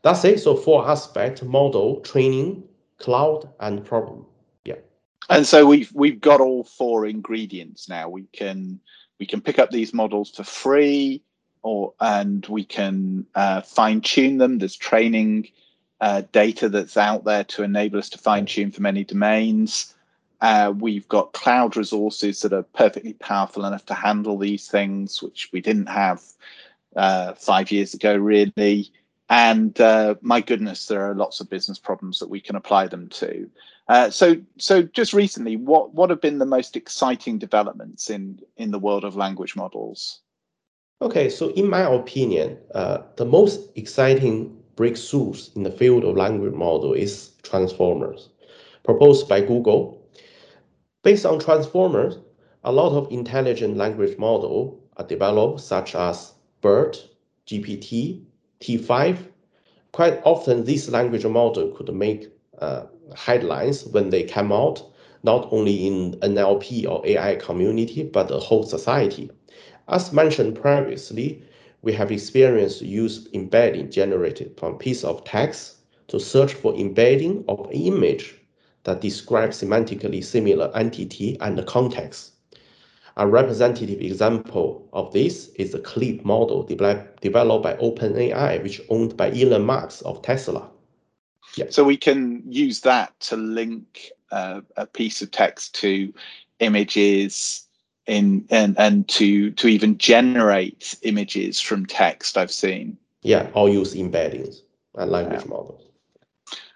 That's 0.02 0.24
it. 0.26 0.40
So 0.40 0.56
four 0.56 0.88
aspect, 0.90 1.44
model, 1.44 2.00
training, 2.02 2.64
cloud, 3.00 3.50
and 3.60 3.86
problem. 3.86 4.26
Yeah. 4.64 4.76
And 5.30 5.46
so 5.46 5.66
we've 5.66 5.92
we've 5.94 6.22
got 6.22 6.42
all 6.42 6.64
four 6.64 7.06
ingredients 7.06 7.90
now. 7.90 8.10
We 8.10 8.24
can 8.32 8.80
we 9.20 9.26
can 9.26 9.42
pick 9.42 9.60
up 9.60 9.72
these 9.72 9.94
models 9.94 10.32
for 10.32 10.44
free 10.44 11.22
or 11.64 11.94
and 12.00 12.46
we 12.46 12.64
can 12.64 13.26
uh, 13.36 13.62
fine 13.62 14.02
tune 14.02 14.38
them. 14.38 14.60
There's 14.60 14.76
training 14.76 15.50
uh, 16.00 16.22
data 16.32 16.70
that's 16.70 16.98
out 16.98 17.24
there 17.24 17.44
to 17.46 17.64
enable 17.64 17.98
us 17.98 18.10
to 18.10 18.18
fine 18.20 18.46
tune 18.46 18.72
for 18.72 18.82
many 18.82 19.04
domains. 19.04 19.95
Uh, 20.42 20.74
we've 20.78 21.08
got 21.08 21.34
cloud 21.34 21.78
resources 21.78 22.42
that 22.42 22.54
are 22.54 22.64
perfectly 22.64 23.14
powerful 23.14 23.66
enough 23.66 23.86
to 23.86 23.94
handle 23.94 24.38
these 24.38 24.68
things, 24.68 25.22
which 25.22 25.50
we 25.52 25.62
didn't 25.62 25.88
have 25.88 26.22
uh, 26.96 27.34
five 27.34 27.72
years 27.72 27.94
ago, 27.94 28.16
really. 28.16 28.92
And 29.30 29.80
uh, 29.82 30.16
my 30.22 30.42
goodness, 30.42 30.86
there 30.86 31.10
are 31.10 31.16
lots 31.16 31.40
of 31.40 31.50
business 31.50 31.80
problems 31.80 32.20
that 32.20 32.30
we 32.30 32.40
can 32.40 32.56
apply 32.56 32.88
them 32.88 33.10
to. 33.10 33.50
Uh, 33.88 34.10
so, 34.10 34.36
so 34.58 34.84
just 34.84 35.14
recently, 35.14 35.56
what 35.58 35.94
what 35.94 36.10
have 36.10 36.22
been 36.22 36.40
the 36.40 36.46
most 36.46 36.76
exciting 36.76 37.38
developments 37.38 38.10
in 38.10 38.40
in 38.58 38.72
the 38.72 38.80
world 38.80 39.04
of 39.04 39.16
language 39.16 39.56
models? 39.56 40.22
Okay, 41.02 41.30
so 41.30 41.50
in 41.52 41.70
my 41.70 41.82
opinion, 41.82 42.58
uh, 42.74 43.00
the 43.18 43.26
most 43.26 43.70
exciting 43.76 44.58
breakthroughs 44.76 45.56
in 45.56 45.64
the 45.64 45.72
field 45.72 46.04
of 46.04 46.16
language 46.16 46.54
model 46.54 46.94
is 46.94 47.32
transformers, 47.44 48.30
proposed 48.84 49.28
by 49.28 49.42
Google. 49.42 50.02
Based 51.06 51.24
on 51.24 51.38
transformers, 51.38 52.18
a 52.64 52.72
lot 52.72 52.94
of 52.94 53.12
intelligent 53.12 53.78
language 53.78 54.18
model 54.18 54.80
are 54.98 55.06
developed, 55.06 55.60
such 55.60 55.94
as 55.94 56.34
BERT, 56.62 57.08
GPT, 57.46 58.24
T5. 58.60 59.20
Quite 59.92 60.20
often, 60.24 60.64
this 60.64 60.90
language 60.90 61.24
model 61.24 61.70
could 61.74 61.94
make 61.94 62.30
uh, 62.58 62.86
headlines 63.16 63.86
when 63.86 64.10
they 64.10 64.24
come 64.24 64.52
out, 64.52 64.82
not 65.22 65.48
only 65.52 65.86
in 65.86 66.14
NLP 66.22 66.90
or 66.90 67.06
AI 67.06 67.36
community, 67.36 68.02
but 68.02 68.28
the 68.28 68.40
whole 68.40 68.64
society. 68.64 69.30
As 69.88 70.12
mentioned 70.12 70.60
previously, 70.60 71.44
we 71.84 71.94
have 71.94 72.12
experienced 72.12 72.82
use 72.82 73.28
embedding 73.32 73.92
generated 73.92 74.58
from 74.58 74.80
piece 74.80 75.04
of 75.04 75.24
text 75.24 75.76
to 76.08 76.20
search 76.20 76.56
for 76.56 76.74
embedding 76.74 77.46
of 77.48 77.70
image 77.72 78.42
that 78.86 79.02
describe 79.02 79.52
semantically 79.52 80.24
similar 80.24 80.72
entity 80.76 81.38
and 81.42 81.64
context. 81.68 82.32
A 83.18 83.28
representative 83.28 84.02
example 84.02 84.90
of 84.94 85.14
this 85.14 85.50
is 85.56 85.72
the 85.72 85.80
CLIP 85.80 86.26
model 86.26 86.64
developed 86.64 87.22
by 87.64 87.76
OpenAI, 87.76 88.62
which 88.62 88.82
owned 88.90 89.16
by 89.16 89.32
Elon 89.32 89.66
Musk 89.66 90.02
of 90.06 90.22
Tesla. 90.22 90.70
Yeah. 91.56 91.66
So 91.70 91.84
we 91.84 91.96
can 91.98 92.44
use 92.48 92.82
that 92.82 93.18
to 93.22 93.38
link 93.38 94.10
uh, 94.32 94.62
a 94.76 94.86
piece 94.86 95.22
of 95.22 95.32
text 95.32 95.76
to 95.76 96.14
images, 96.60 97.66
in 98.08 98.46
and 98.50 98.78
and 98.78 99.08
to 99.08 99.52
to 99.52 99.68
even 99.68 99.98
generate 99.98 100.96
images 101.02 101.60
from 101.60 101.86
text 101.86 102.38
i've 102.38 102.52
seen 102.52 102.98
yeah 103.24 103.50
i'll 103.56 103.70
use 103.70 103.96
embeddings 103.96 104.62
and 104.96 105.12
language 105.12 105.42
yeah. 105.42 105.50
models 105.50 105.82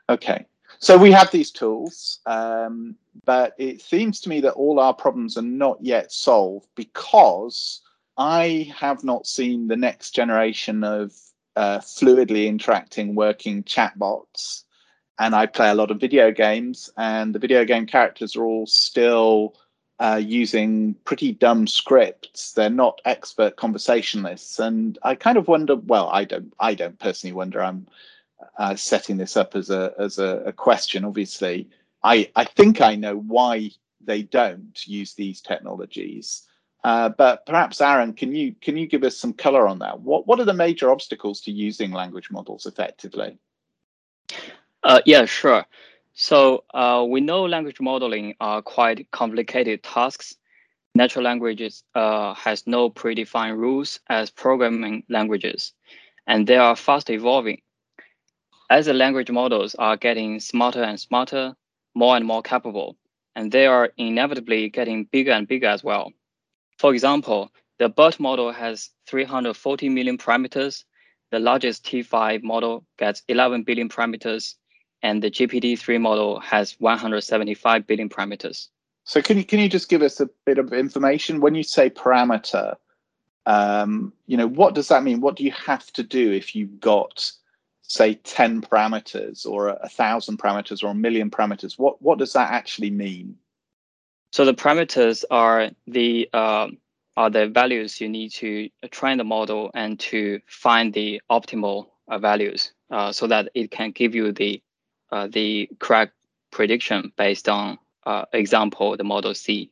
okay 0.09 0.45
so 0.79 0.97
we 0.97 1.11
have 1.11 1.29
these 1.31 1.51
tools 1.51 2.19
um, 2.25 2.95
but 3.25 3.53
it 3.57 3.81
seems 3.81 4.19
to 4.21 4.29
me 4.29 4.41
that 4.41 4.53
all 4.53 4.79
our 4.79 4.93
problems 4.93 5.37
are 5.37 5.41
not 5.41 5.77
yet 5.81 6.11
solved 6.11 6.67
because 6.75 7.81
i 8.17 8.71
have 8.75 9.03
not 9.03 9.27
seen 9.27 9.67
the 9.67 9.77
next 9.77 10.11
generation 10.11 10.83
of 10.83 11.11
uh, 11.59 11.79
fluidly 11.79 12.47
interacting, 12.47 13.15
working 13.15 13.63
chatbots. 13.63 14.63
And 15.19 15.35
I 15.35 15.45
play 15.45 15.69
a 15.69 15.75
lot 15.75 15.91
of 15.91 15.99
video 15.99 16.31
games, 16.31 16.89
and 16.95 17.35
the 17.35 17.39
video 17.39 17.65
game 17.65 17.85
characters 17.85 18.37
are 18.37 18.45
all 18.45 18.65
still 18.65 19.55
uh, 19.99 20.21
using 20.23 20.95
pretty 21.03 21.33
dumb 21.33 21.67
scripts. 21.67 22.53
They're 22.53 22.69
not 22.69 23.01
expert 23.03 23.57
conversationalists, 23.57 24.57
and 24.59 24.97
I 25.03 25.15
kind 25.15 25.37
of 25.37 25.49
wonder. 25.49 25.75
Well, 25.75 26.07
I 26.09 26.23
don't. 26.23 26.53
I 26.61 26.73
don't 26.73 26.97
personally 26.97 27.33
wonder. 27.33 27.61
I'm 27.61 27.87
uh, 28.57 28.75
setting 28.75 29.17
this 29.17 29.37
up 29.37 29.55
as 29.55 29.69
a 29.69 29.93
as 29.99 30.19
a, 30.19 30.43
a 30.45 30.53
question. 30.53 31.05
Obviously, 31.05 31.69
I 32.03 32.29
I 32.35 32.45
think 32.45 32.81
I 32.81 32.95
know 32.95 33.17
why 33.17 33.71
they 34.01 34.23
don't 34.23 34.87
use 34.87 35.13
these 35.13 35.41
technologies. 35.41 36.47
Uh, 36.83 37.09
but 37.09 37.45
perhaps 37.45 37.81
Aaron, 37.81 38.13
can 38.13 38.33
you 38.33 38.55
can 38.61 38.77
you 38.77 38.87
give 38.87 39.03
us 39.03 39.17
some 39.17 39.33
color 39.33 39.67
on 39.67 39.79
that? 39.79 39.99
What 39.99 40.27
what 40.27 40.39
are 40.39 40.45
the 40.45 40.53
major 40.53 40.91
obstacles 40.91 41.41
to 41.41 41.51
using 41.51 41.91
language 41.91 42.31
models 42.31 42.65
effectively? 42.65 43.37
Uh, 44.83 45.01
yeah, 45.05 45.25
sure. 45.25 45.65
So 46.13 46.63
uh, 46.73 47.05
we 47.07 47.21
know 47.21 47.45
language 47.45 47.79
modeling 47.81 48.35
are 48.39 48.61
quite 48.61 49.09
complicated 49.11 49.83
tasks. 49.83 50.35
Natural 50.95 51.23
languages 51.23 51.83
uh, 51.95 52.33
has 52.33 52.65
no 52.65 52.89
predefined 52.89 53.57
rules 53.57 53.99
as 54.07 54.29
programming 54.29 55.03
languages, 55.09 55.73
and 56.27 56.47
they 56.47 56.57
are 56.57 56.75
fast 56.75 57.09
evolving. 57.09 57.61
As 58.69 58.85
the 58.85 58.93
language 58.93 59.31
models 59.31 59.73
are 59.75 59.97
getting 59.97 60.39
smarter 60.39 60.83
and 60.83 60.99
smarter, 60.99 61.55
more 61.95 62.15
and 62.15 62.25
more 62.25 62.43
capable, 62.43 62.97
and 63.35 63.51
they 63.51 63.65
are 63.65 63.91
inevitably 63.97 64.69
getting 64.69 65.05
bigger 65.05 65.31
and 65.31 65.47
bigger 65.47 65.67
as 65.67 65.83
well. 65.83 66.13
For 66.77 66.93
example, 66.93 67.51
the 67.79 67.89
BERT 67.89 68.19
model 68.19 68.51
has 68.51 68.89
340 69.07 69.89
million 69.89 70.17
parameters. 70.17 70.83
The 71.31 71.39
largest 71.39 71.85
T5 71.85 72.43
model 72.43 72.85
gets 72.97 73.23
11 73.27 73.63
billion 73.63 73.89
parameters, 73.89 74.55
and 75.01 75.23
the 75.23 75.31
GPT-3 75.31 75.99
model 75.99 76.39
has 76.39 76.75
175 76.79 77.87
billion 77.87 78.09
parameters. 78.09 78.67
So 79.05 79.21
can 79.21 79.37
you 79.37 79.45
can 79.45 79.59
you 79.59 79.69
just 79.69 79.89
give 79.89 80.03
us 80.03 80.19
a 80.19 80.29
bit 80.45 80.59
of 80.59 80.73
information 80.73 81.41
when 81.41 81.55
you 81.55 81.63
say 81.63 81.89
parameter? 81.89 82.75
Um, 83.45 84.13
you 84.27 84.37
know, 84.37 84.47
what 84.47 84.75
does 84.75 84.89
that 84.89 85.03
mean? 85.03 85.21
What 85.21 85.37
do 85.37 85.43
you 85.43 85.51
have 85.51 85.91
to 85.93 86.03
do 86.03 86.31
if 86.31 86.55
you've 86.55 86.79
got, 86.79 87.31
say, 87.89 88.13
10 88.15 88.61
parameters 88.61 89.45
or 89.45 89.69
a 89.69 89.89
thousand 89.89 90.37
parameters 90.37 90.83
or 90.83 90.91
a 90.91 90.95
million 90.95 91.29
parameters? 91.29 91.77
What 91.77 92.01
what 92.01 92.19
does 92.19 92.33
that 92.33 92.51
actually 92.51 92.91
mean? 92.91 93.35
So 94.31 94.45
the 94.45 94.53
parameters 94.53 95.25
are 95.31 95.71
the 95.87 96.29
uh, 96.33 96.67
are 97.17 97.29
the 97.29 97.47
values 97.47 97.99
you 97.99 98.07
need 98.07 98.31
to 98.33 98.69
train 98.91 99.17
the 99.17 99.23
model 99.23 99.71
and 99.73 99.99
to 99.99 100.39
find 100.47 100.93
the 100.93 101.21
optimal 101.29 101.87
uh, 102.07 102.19
values 102.19 102.71
uh, 102.91 103.11
so 103.11 103.27
that 103.27 103.49
it 103.55 103.71
can 103.71 103.91
give 103.91 104.15
you 104.15 104.31
the 104.31 104.61
uh, 105.11 105.27
the 105.27 105.69
correct 105.79 106.13
prediction 106.51 107.11
based 107.17 107.49
on 107.49 107.77
uh, 108.05 108.25
example 108.33 108.95
the 108.95 109.03
model 109.03 109.33
C. 109.33 109.71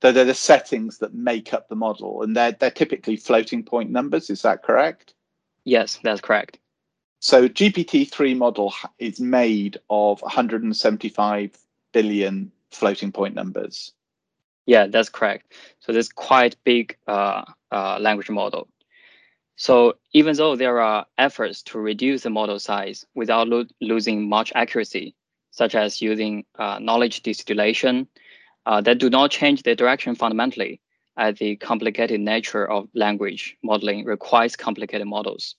So 0.00 0.12
they're 0.12 0.24
the 0.24 0.34
settings 0.34 0.98
that 0.98 1.14
make 1.14 1.52
up 1.52 1.68
the 1.68 1.76
model, 1.76 2.22
and 2.22 2.36
they're 2.36 2.52
they're 2.52 2.70
typically 2.70 3.16
floating 3.16 3.64
point 3.64 3.90
numbers. 3.90 4.30
Is 4.30 4.42
that 4.42 4.62
correct? 4.62 5.14
Yes, 5.64 5.98
that's 6.02 6.20
correct. 6.20 6.58
So 7.24 7.48
GPT-3 7.48 8.36
model 8.36 8.74
is 8.98 9.18
made 9.18 9.78
of 9.88 10.20
175 10.20 11.58
billion 11.90 12.52
floating 12.70 13.12
point 13.12 13.34
numbers. 13.34 13.94
Yeah, 14.66 14.88
that's 14.88 15.08
correct. 15.08 15.54
So 15.80 15.92
this 15.94 16.12
quite 16.12 16.54
big 16.64 16.98
uh, 17.06 17.44
uh, 17.72 17.98
language 17.98 18.28
model. 18.28 18.68
So 19.56 19.94
even 20.12 20.36
though 20.36 20.54
there 20.54 20.80
are 20.80 21.06
efforts 21.16 21.62
to 21.62 21.78
reduce 21.78 22.24
the 22.24 22.28
model 22.28 22.58
size 22.58 23.06
without 23.14 23.48
lo 23.48 23.64
losing 23.80 24.28
much 24.28 24.52
accuracy, 24.54 25.14
such 25.50 25.74
as 25.74 26.02
using 26.02 26.44
uh, 26.58 26.78
knowledge 26.78 27.22
distillation, 27.22 28.06
uh, 28.66 28.82
that 28.82 28.98
do 28.98 29.08
not 29.08 29.30
change 29.30 29.62
the 29.62 29.74
direction 29.74 30.14
fundamentally, 30.14 30.78
as 31.16 31.38
the 31.38 31.56
complicated 31.56 32.20
nature 32.20 32.70
of 32.70 32.90
language 32.92 33.56
modeling 33.62 34.04
requires 34.04 34.56
complicated 34.56 35.06
models. 35.06 35.56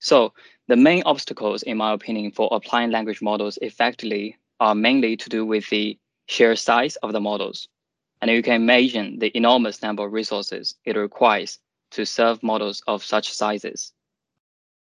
So 0.00 0.32
the 0.68 0.76
main 0.76 1.02
obstacles, 1.06 1.62
in 1.62 1.76
my 1.76 1.92
opinion, 1.92 2.32
for 2.32 2.48
applying 2.50 2.90
language 2.90 3.22
models 3.22 3.58
effectively 3.62 4.36
are 4.58 4.74
mainly 4.74 5.16
to 5.16 5.28
do 5.28 5.44
with 5.44 5.68
the 5.70 5.98
sheer 6.26 6.56
size 6.56 6.96
of 6.96 7.12
the 7.12 7.20
models. 7.20 7.68
And 8.20 8.30
you 8.30 8.42
can 8.42 8.54
imagine 8.54 9.18
the 9.18 9.36
enormous 9.36 9.82
number 9.82 10.04
of 10.04 10.12
resources 10.12 10.74
it 10.84 10.96
requires 10.96 11.58
to 11.92 12.04
serve 12.04 12.42
models 12.42 12.82
of 12.86 13.04
such 13.04 13.32
sizes. 13.32 13.92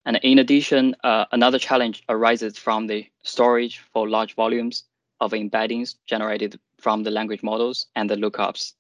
And 0.06 0.20
in 0.24 0.40
addition, 0.40 0.96
uh, 1.04 1.26
another 1.32 1.60
challenge 1.60 2.04
arises 2.10 2.58
from 2.58 2.88
the 2.88 3.08
storage 3.24 3.80
for 3.94 4.10
large 4.10 4.36
volumes 4.36 4.84
of 5.20 5.32
embeddings 5.32 5.96
generated 6.08 6.60
from 6.80 7.04
the 7.04 7.12
language 7.12 7.44
models 7.44 7.88
and 7.96 8.10
the 8.10 8.16
lookups. 8.16 8.74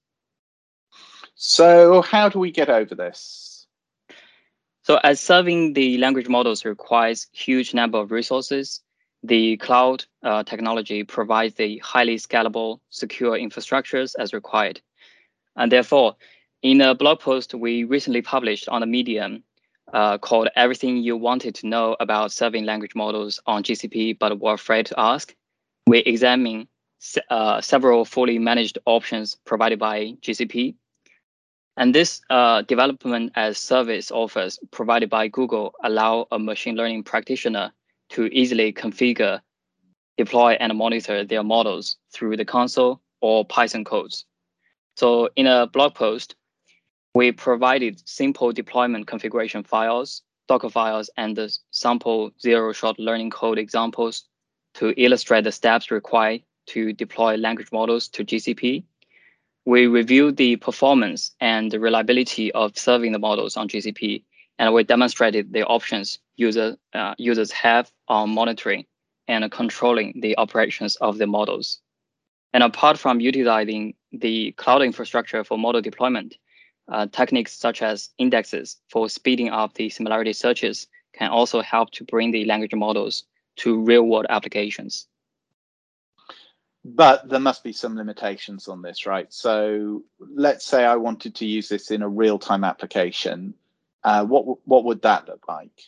So 1.35 2.01
how 2.01 2.29
do 2.29 2.39
we 2.39 2.51
get 2.51 2.69
over 2.69 2.95
this? 2.95 3.50
So 4.83 4.99
as 5.03 5.19
serving 5.19 5.73
the 5.73 5.97
language 5.97 6.27
models 6.27 6.65
requires 6.65 7.27
huge 7.31 7.73
number 7.73 7.99
of 7.99 8.11
resources, 8.11 8.81
the 9.23 9.57
cloud 9.57 10.05
uh, 10.23 10.43
technology 10.43 11.03
provides 11.03 11.53
the 11.55 11.77
highly 11.79 12.17
scalable, 12.17 12.79
secure 12.89 13.37
infrastructures 13.37 14.15
as 14.17 14.33
required. 14.33 14.81
And 15.55 15.71
therefore, 15.71 16.15
in 16.63 16.81
a 16.81 16.95
blog 16.95 17.19
post 17.19 17.53
we 17.53 17.83
recently 17.83 18.21
published 18.21 18.67
on 18.69 18.81
the 18.81 18.87
Medium 18.87 19.43
uh, 19.93 20.17
called 20.17 20.47
Everything 20.55 20.97
You 20.97 21.17
Wanted 21.17 21.55
to 21.55 21.67
Know 21.67 21.95
About 21.99 22.31
Serving 22.31 22.65
Language 22.65 22.95
Models 22.95 23.39
on 23.45 23.63
GCP 23.63 24.17
But 24.17 24.39
Were 24.39 24.53
Afraid 24.53 24.87
to 24.87 24.99
Ask, 24.99 25.35
we 25.85 25.99
examine 25.99 26.67
uh, 27.29 27.61
several 27.61 28.05
fully 28.05 28.39
managed 28.39 28.77
options 28.85 29.35
provided 29.45 29.79
by 29.79 30.13
GCP. 30.21 30.75
And 31.77 31.95
this 31.95 32.21
uh, 32.29 32.63
development 32.63 33.31
as 33.35 33.57
service 33.57 34.11
offers 34.11 34.59
provided 34.71 35.09
by 35.09 35.27
Google 35.27 35.73
allow 35.83 36.27
a 36.31 36.37
machine 36.37 36.75
learning 36.75 37.03
practitioner 37.03 37.71
to 38.09 38.25
easily 38.27 38.73
configure, 38.73 39.41
deploy, 40.17 40.53
and 40.59 40.77
monitor 40.77 41.23
their 41.23 41.43
models 41.43 41.97
through 42.13 42.37
the 42.37 42.45
console 42.45 43.01
or 43.21 43.45
Python 43.45 43.85
codes. 43.85 44.25
So 44.97 45.29
in 45.35 45.47
a 45.47 45.67
blog 45.67 45.95
post, 45.95 46.35
we 47.15 47.31
provided 47.31 48.07
simple 48.07 48.51
deployment 48.51 49.07
configuration 49.07 49.63
files, 49.63 50.21
Docker 50.47 50.69
files, 50.69 51.09
and 51.17 51.35
the 51.35 51.57
sample 51.71 52.31
zero 52.41 52.73
shot 52.73 52.99
learning 52.99 53.29
code 53.29 53.57
examples 53.57 54.25
to 54.75 54.93
illustrate 55.01 55.43
the 55.43 55.51
steps 55.51 55.91
required 55.91 56.41
to 56.67 56.93
deploy 56.93 57.35
language 57.35 57.71
models 57.71 58.07
to 58.09 58.23
GCP. 58.23 58.83
We 59.65 59.87
reviewed 59.87 60.37
the 60.37 60.55
performance 60.55 61.35
and 61.39 61.69
the 61.71 61.79
reliability 61.79 62.51
of 62.53 62.77
serving 62.77 63.11
the 63.11 63.19
models 63.19 63.57
on 63.57 63.69
GCP 63.69 64.23
and 64.57 64.73
we 64.73 64.83
demonstrated 64.83 65.53
the 65.53 65.65
options 65.65 66.19
user, 66.35 66.77
uh, 66.93 67.15
users 67.17 67.51
have 67.51 67.91
on 68.07 68.29
monitoring 68.29 68.85
and 69.27 69.51
controlling 69.51 70.19
the 70.21 70.37
operations 70.37 70.95
of 70.97 71.17
the 71.17 71.27
models. 71.27 71.79
And 72.53 72.63
apart 72.63 72.97
from 72.97 73.19
utilizing 73.19 73.93
the 74.11 74.51
cloud 74.53 74.81
infrastructure 74.81 75.43
for 75.43 75.57
model 75.57 75.81
deployment, 75.81 76.35
uh, 76.91 77.07
techniques 77.07 77.53
such 77.53 77.81
as 77.81 78.09
indexes 78.17 78.77
for 78.89 79.07
speeding 79.09 79.49
up 79.49 79.73
the 79.75 79.89
similarity 79.89 80.33
searches 80.33 80.87
can 81.13 81.29
also 81.29 81.61
help 81.61 81.91
to 81.91 82.03
bring 82.03 82.31
the 82.31 82.45
language 82.45 82.73
models 82.73 83.23
to 83.57 83.79
real 83.79 84.03
world 84.03 84.25
applications. 84.29 85.07
But 86.83 87.29
there 87.29 87.39
must 87.39 87.63
be 87.63 87.73
some 87.73 87.95
limitations 87.95 88.67
on 88.67 88.81
this, 88.81 89.05
right? 89.05 89.31
So 89.31 90.03
let's 90.19 90.65
say 90.65 90.83
I 90.83 90.95
wanted 90.95 91.35
to 91.35 91.45
use 91.45 91.69
this 91.69 91.91
in 91.91 92.01
a 92.01 92.09
real 92.09 92.39
time 92.39 92.63
application. 92.63 93.53
Uh, 94.03 94.25
what 94.25 94.57
what 94.67 94.83
would 94.85 95.03
that 95.03 95.27
look 95.27 95.47
like? 95.47 95.79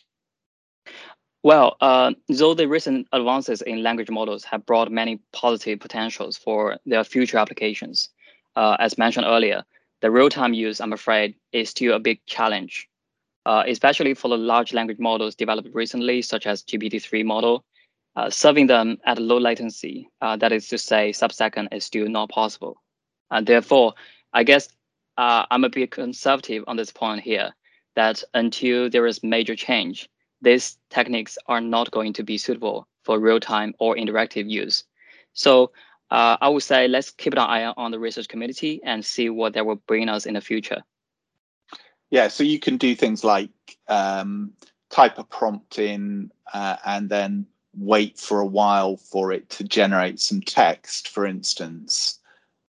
Well, 1.42 1.76
uh, 1.80 2.12
though 2.28 2.54
the 2.54 2.66
recent 2.66 3.06
advances 3.12 3.60
in 3.60 3.82
language 3.82 4.08
models 4.08 4.44
have 4.44 4.64
brought 4.64 4.90
many 4.90 5.20
positive 5.32 5.78
potentials 5.78 6.38
for 6.38 6.78
their 6.86 7.04
future 7.04 7.36
applications, 7.36 8.08
uh, 8.56 8.76
as 8.78 8.96
mentioned 8.96 9.26
earlier, 9.26 9.62
the 10.00 10.10
real-time 10.10 10.54
use, 10.54 10.80
I'm 10.80 10.94
afraid, 10.94 11.34
is 11.52 11.68
still 11.68 11.94
a 11.94 11.98
big 11.98 12.24
challenge, 12.24 12.88
uh, 13.44 13.64
especially 13.66 14.14
for 14.14 14.28
the 14.28 14.38
large 14.38 14.72
language 14.72 14.98
models 14.98 15.34
developed 15.34 15.68
recently, 15.74 16.22
such 16.22 16.46
as 16.46 16.62
GPT-3 16.62 17.24
model. 17.24 17.64
Uh, 18.16 18.30
serving 18.30 18.68
them 18.68 18.96
at 19.06 19.18
low 19.18 19.38
latency, 19.38 20.08
uh, 20.20 20.36
that 20.36 20.52
is 20.52 20.68
to 20.68 20.78
say, 20.78 21.10
sub-second, 21.12 21.68
is 21.72 21.84
still 21.84 22.08
not 22.08 22.28
possible. 22.28 22.80
And 23.30 23.44
therefore, 23.46 23.94
I 24.32 24.44
guess 24.44 24.68
I'm 25.16 25.64
a 25.64 25.68
bit 25.68 25.90
conservative 25.90 26.64
on 26.66 26.76
this 26.76 26.92
point 26.92 27.22
here 27.22 27.52
that 27.96 28.22
until 28.34 28.88
there 28.88 29.06
is 29.06 29.22
major 29.22 29.56
change, 29.56 30.08
these 30.42 30.78
techniques 30.90 31.38
are 31.46 31.60
not 31.60 31.90
going 31.90 32.12
to 32.14 32.22
be 32.22 32.38
suitable 32.38 32.86
for 33.02 33.18
real-time 33.18 33.74
or 33.78 33.96
interactive 33.96 34.48
use. 34.48 34.84
So 35.32 35.72
uh, 36.10 36.36
I 36.40 36.48
would 36.48 36.62
say 36.62 36.86
let's 36.86 37.10
keep 37.10 37.32
an 37.32 37.38
eye 37.40 37.64
on 37.76 37.90
the 37.90 37.98
research 37.98 38.28
community 38.28 38.80
and 38.84 39.04
see 39.04 39.30
what 39.30 39.54
that 39.54 39.66
will 39.66 39.76
bring 39.86 40.08
us 40.08 40.26
in 40.26 40.34
the 40.34 40.40
future. 40.40 40.82
Yeah, 42.10 42.28
so 42.28 42.44
you 42.44 42.60
can 42.60 42.76
do 42.76 42.94
things 42.94 43.24
like 43.24 43.50
um, 43.88 44.52
type 44.90 45.18
a 45.18 45.24
prompt 45.24 45.78
in 45.78 46.30
uh, 46.52 46.76
and 46.84 47.08
then 47.08 47.46
wait 47.76 48.18
for 48.18 48.40
a 48.40 48.46
while 48.46 48.96
for 48.96 49.32
it 49.32 49.48
to 49.50 49.64
generate 49.64 50.20
some 50.20 50.40
text, 50.40 51.08
for 51.08 51.26
instance. 51.26 52.18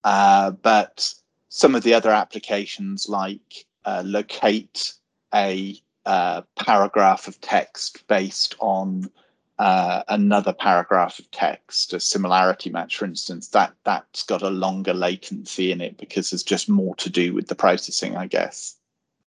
Uh, 0.04 0.50
but 0.50 1.12
some 1.48 1.74
of 1.74 1.82
the 1.82 1.94
other 1.94 2.10
applications, 2.10 3.08
like 3.08 3.66
uh, 3.84 4.02
locate 4.04 4.92
a 5.34 5.80
uh, 6.06 6.42
paragraph 6.56 7.28
of 7.28 7.40
text 7.40 8.06
based 8.08 8.54
on 8.60 9.10
uh, 9.58 10.02
another 10.08 10.52
paragraph 10.52 11.18
of 11.18 11.30
text, 11.30 11.92
a 11.92 12.00
similarity 12.00 12.70
match, 12.70 12.96
for 12.96 13.04
instance, 13.04 13.48
that 13.48 13.72
that's 13.84 14.24
got 14.24 14.42
a 14.42 14.50
longer 14.50 14.92
latency 14.92 15.70
in 15.70 15.80
it 15.80 15.96
because 15.96 16.30
there's 16.30 16.42
just 16.42 16.68
more 16.68 16.94
to 16.96 17.08
do 17.08 17.32
with 17.32 17.46
the 17.46 17.54
processing, 17.54 18.16
I 18.16 18.26
guess. 18.26 18.76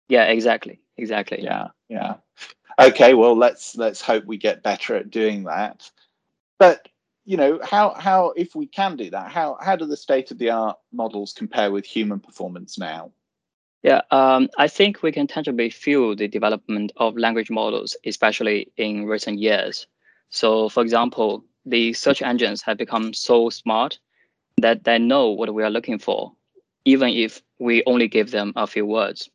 Yeah, 0.09 0.25
exactly, 0.25 0.81
exactly. 0.97 1.43
Yeah, 1.43 1.69
yeah. 1.89 2.15
Okay, 2.79 3.15
well, 3.15 3.37
let's 3.37 3.77
let's 3.77 4.03
hope 4.03 4.25
we 4.27 4.37
get 4.37 4.63
better 4.63 4.97
at 4.97 5.11
doing 5.11 5.45
that. 5.45 5.91
But 6.59 6.89
you 7.25 7.37
know, 7.37 7.59
how 7.63 7.95
how 7.95 8.33
if 8.37 8.55
we 8.55 8.67
can 8.67 8.97
do 8.97 9.11
that, 9.11 9.31
how 9.33 9.57
how 9.61 9.77
do 9.77 9.87
the 9.87 9.97
state 9.97 10.31
of 10.31 10.39
the 10.39 10.51
art 10.51 10.79
models 10.93 11.33
compare 11.33 11.71
with 11.71 11.87
human 11.87 12.21
performance 12.21 12.79
now? 12.79 13.13
Yeah, 13.83 14.03
um, 14.11 14.49
I 14.59 14.69
think 14.69 15.03
we 15.03 15.13
can 15.13 15.27
tangibly 15.27 15.71
feel 15.71 16.17
the 16.17 16.29
development 16.29 16.93
of 16.97 17.17
language 17.17 17.51
models, 17.51 17.97
especially 18.05 18.73
in 18.77 19.07
recent 19.07 19.39
years. 19.39 19.87
So, 20.31 20.69
for 20.69 20.83
example, 20.83 21.45
the 21.65 21.93
search 21.93 22.21
engines 22.21 22.63
have 22.63 22.79
become 22.79 23.15
so 23.15 23.49
smart 23.49 23.99
that 24.59 24.85
they 24.85 24.99
know 24.99 25.31
what 25.31 25.55
we 25.55 25.63
are 25.63 25.71
looking 25.71 25.99
for, 25.99 26.33
even 26.85 27.11
if 27.11 27.43
we 27.59 27.85
only 27.87 28.09
give 28.09 28.31
them 28.31 28.53
a 28.57 28.67
few 28.67 28.85
words. 28.85 29.31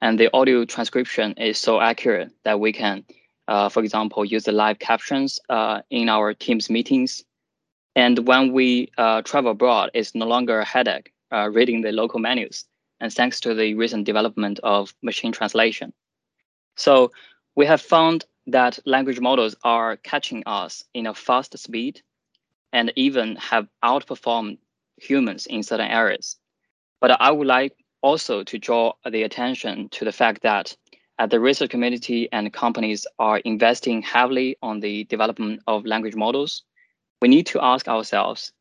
And 0.00 0.18
the 0.18 0.30
audio 0.32 0.64
transcription 0.64 1.32
is 1.34 1.58
so 1.58 1.80
accurate 1.80 2.30
that 2.44 2.60
we 2.60 2.72
can, 2.72 3.04
uh, 3.48 3.68
for 3.68 3.82
example, 3.82 4.24
use 4.24 4.44
the 4.44 4.52
live 4.52 4.78
captions 4.78 5.40
uh, 5.48 5.80
in 5.90 6.08
our 6.08 6.34
Teams 6.34 6.70
meetings. 6.70 7.24
And 7.96 8.26
when 8.28 8.52
we 8.52 8.92
uh, 8.96 9.22
travel 9.22 9.52
abroad, 9.52 9.90
it's 9.94 10.14
no 10.14 10.26
longer 10.26 10.60
a 10.60 10.64
headache 10.64 11.12
uh, 11.32 11.50
reading 11.50 11.82
the 11.82 11.92
local 11.92 12.20
menus, 12.20 12.64
and 13.00 13.12
thanks 13.12 13.40
to 13.40 13.54
the 13.54 13.74
recent 13.74 14.04
development 14.04 14.60
of 14.62 14.94
machine 15.02 15.32
translation. 15.32 15.92
So 16.76 17.10
we 17.56 17.66
have 17.66 17.80
found 17.80 18.24
that 18.46 18.78
language 18.86 19.20
models 19.20 19.56
are 19.64 19.96
catching 19.96 20.44
us 20.46 20.84
in 20.94 21.06
a 21.06 21.14
fast 21.14 21.58
speed 21.58 22.00
and 22.72 22.92
even 22.96 23.36
have 23.36 23.66
outperformed 23.84 24.58
humans 24.96 25.46
in 25.46 25.62
certain 25.62 25.90
areas. 25.90 26.36
But 27.00 27.20
I 27.20 27.30
would 27.30 27.46
like 27.46 27.76
also 28.02 28.42
to 28.44 28.58
draw 28.58 28.92
the 29.10 29.22
attention 29.22 29.88
to 29.90 30.04
the 30.04 30.12
fact 30.12 30.42
that 30.42 30.76
uh, 31.18 31.26
the 31.26 31.40
research 31.40 31.70
community 31.70 32.28
and 32.32 32.52
companies 32.52 33.06
are 33.18 33.38
investing 33.38 34.02
heavily 34.02 34.56
on 34.62 34.80
the 34.80 35.04
development 35.04 35.60
of 35.66 35.84
language 35.84 36.14
models. 36.14 36.62
We 37.20 37.28
need 37.28 37.46
to 37.46 37.62
ask 37.62 37.88
ourselves, 37.88 38.52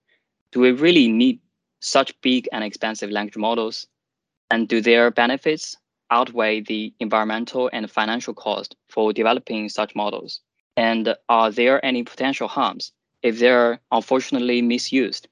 do 0.51 0.59
we 0.59 0.71
really 0.71 1.07
need 1.07 1.39
such 1.79 2.19
big 2.21 2.49
and 2.51 2.63
expensive 2.63 3.11
language 3.11 3.37
models? 3.37 3.87
And 4.49 4.67
do 4.67 4.81
their 4.81 5.11
benefits 5.11 5.75
outweigh 6.09 6.61
the 6.61 6.93
environmental 6.99 7.69
and 7.73 7.91
financial 7.91 8.33
cost 8.33 8.75
for 8.89 9.13
developing 9.13 9.69
such 9.69 9.93
models? 9.95 10.41
And 10.77 11.15
are 11.29 11.51
there 11.51 11.83
any 11.85 12.03
potential 12.03 12.47
harms 12.47 12.91
if 13.21 13.39
they're 13.39 13.79
unfortunately 13.91 14.61
misused? 14.61 15.27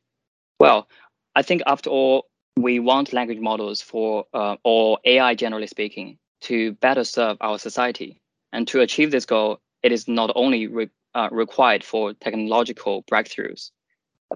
Well, 0.60 0.88
I 1.36 1.42
think 1.42 1.62
after 1.66 1.90
all, 1.90 2.28
we 2.58 2.80
want 2.80 3.14
language 3.14 3.40
models 3.40 3.82
for, 3.82 4.26
uh, 4.34 4.56
or 4.64 5.00
AI 5.06 5.36
generally 5.36 5.68
speaking, 5.68 6.18
to 6.42 6.74
better 6.74 7.04
serve 7.04 7.38
our 7.42 7.60
society. 7.60 8.22
And 8.54 8.68
to 8.70 8.82
achieve 8.82 9.12
this 9.12 9.26
goal, 9.26 9.60
it 9.84 9.92
is 9.92 10.08
not 10.08 10.32
only 10.36 10.68
re- 10.68 10.90
uh, 11.14 11.30
required 11.32 11.84
for 11.84 12.14
technological 12.14 13.04
breakthroughs, 13.04 13.72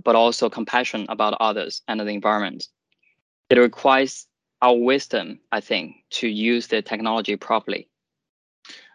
but 0.03 0.15
also 0.15 0.49
compassion 0.49 1.05
about 1.09 1.35
others 1.39 1.81
and 1.87 1.99
the 1.99 2.05
environment. 2.07 2.67
It 3.49 3.57
requires 3.57 4.27
our 4.61 4.75
wisdom, 4.75 5.39
I 5.51 5.61
think, 5.61 5.95
to 6.11 6.27
use 6.27 6.67
the 6.67 6.81
technology 6.81 7.35
properly. 7.35 7.87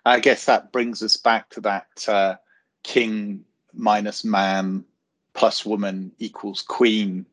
I 0.04 0.20
guess 0.20 0.44
that 0.44 0.70
brings 0.70 1.02
us 1.02 1.16
back 1.16 1.48
to 1.50 1.60
that 1.62 2.08
uh, 2.08 2.36
king 2.82 3.44
minus 3.72 4.24
man 4.24 4.84
plus 5.32 5.64
woman 5.64 6.12
equals 6.18 6.62
queen 6.62 7.26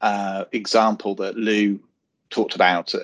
uh, 0.00 0.44
example 0.52 1.14
that 1.16 1.36
Lu 1.36 1.78
talked 2.30 2.54
about 2.54 2.94
uh, 2.94 3.00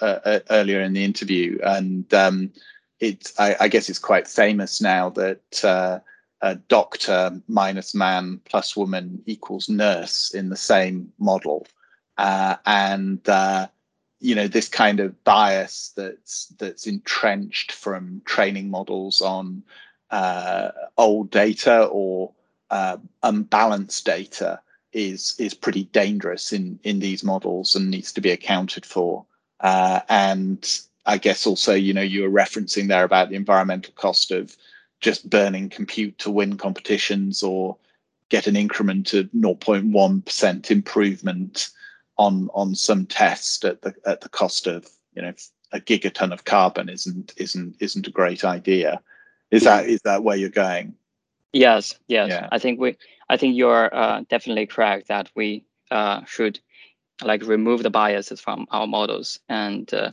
uh, 0.00 0.18
uh, 0.24 0.40
earlier 0.50 0.80
in 0.80 0.92
the 0.92 1.04
interview, 1.04 1.58
and 1.62 2.12
um, 2.14 2.52
it's 3.00 3.38
I, 3.38 3.56
I, 3.60 3.68
guess 3.68 3.88
it's 3.88 3.98
quite 3.98 4.26
famous 4.26 4.80
now 4.80 5.10
that 5.10 5.64
uh, 5.64 6.00
a 6.40 6.56
doctor 6.56 7.40
minus 7.48 7.94
man 7.94 8.40
plus 8.44 8.76
woman 8.76 9.22
equals 9.26 9.68
nurse 9.68 10.34
in 10.34 10.48
the 10.48 10.56
same 10.56 11.12
model, 11.18 11.66
uh, 12.18 12.56
and 12.66 13.20
you 14.20 14.34
know 14.34 14.48
this 14.48 14.68
kind 14.68 15.00
of 15.00 15.22
bias 15.24 15.92
that's 15.96 16.46
that's 16.58 16.86
entrenched 16.86 17.72
from 17.72 18.22
training 18.24 18.70
models 18.70 19.20
on 19.20 19.62
uh, 20.10 20.70
old 20.96 21.30
data 21.30 21.84
or 21.86 22.32
uh, 22.70 22.96
unbalanced 23.22 24.04
data 24.06 24.60
is 24.94 25.34
is 25.38 25.52
pretty 25.52 25.84
dangerous 25.84 26.52
in 26.52 26.78
in 26.84 27.00
these 27.00 27.22
models 27.22 27.74
and 27.74 27.90
needs 27.90 28.12
to 28.12 28.20
be 28.20 28.30
accounted 28.30 28.86
for 28.86 29.24
uh, 29.60 30.00
and 30.08 30.80
I 31.04 31.18
guess 31.18 31.46
also 31.46 31.74
you 31.74 31.92
know 31.92 32.02
you 32.02 32.22
were 32.22 32.30
referencing 32.30 32.88
there 32.88 33.04
about 33.04 33.28
the 33.28 33.36
environmental 33.36 33.92
cost 33.94 34.30
of 34.30 34.56
just 35.00 35.28
burning 35.28 35.68
compute 35.68 36.16
to 36.18 36.30
win 36.30 36.56
competitions 36.56 37.42
or 37.42 37.76
get 38.30 38.46
an 38.46 38.56
increment 38.56 39.12
of 39.12 39.26
0.1% 39.32 40.70
improvement 40.70 41.68
on 42.16 42.48
on 42.54 42.74
some 42.74 43.06
test 43.06 43.64
at 43.64 43.82
the 43.82 43.94
at 44.06 44.20
the 44.20 44.28
cost 44.28 44.66
of 44.66 44.88
you 45.14 45.22
know 45.22 45.32
a 45.72 45.80
gigaton 45.80 46.32
of 46.32 46.44
carbon 46.44 46.88
isn't 46.88 47.34
isn't 47.36 47.76
isn't 47.80 48.06
a 48.06 48.12
great 48.12 48.44
idea. 48.44 49.00
Is 49.50 49.64
that 49.64 49.86
is 49.86 50.00
that 50.04 50.22
where 50.22 50.36
you're 50.36 50.48
going? 50.48 50.94
Yes, 51.54 51.94
yes. 52.08 52.30
Yeah. 52.30 52.48
I 52.50 52.58
think 52.58 52.80
we 52.80 52.96
I 53.28 53.36
think 53.36 53.56
you're 53.56 53.94
uh, 53.94 54.22
definitely 54.28 54.66
correct 54.66 55.08
that 55.08 55.30
we 55.34 55.64
uh, 55.90 56.24
should 56.24 56.58
like 57.22 57.46
remove 57.46 57.82
the 57.82 57.90
biases 57.90 58.40
from 58.40 58.66
our 58.70 58.88
models 58.88 59.38
and 59.48 59.92
uh, 59.94 60.10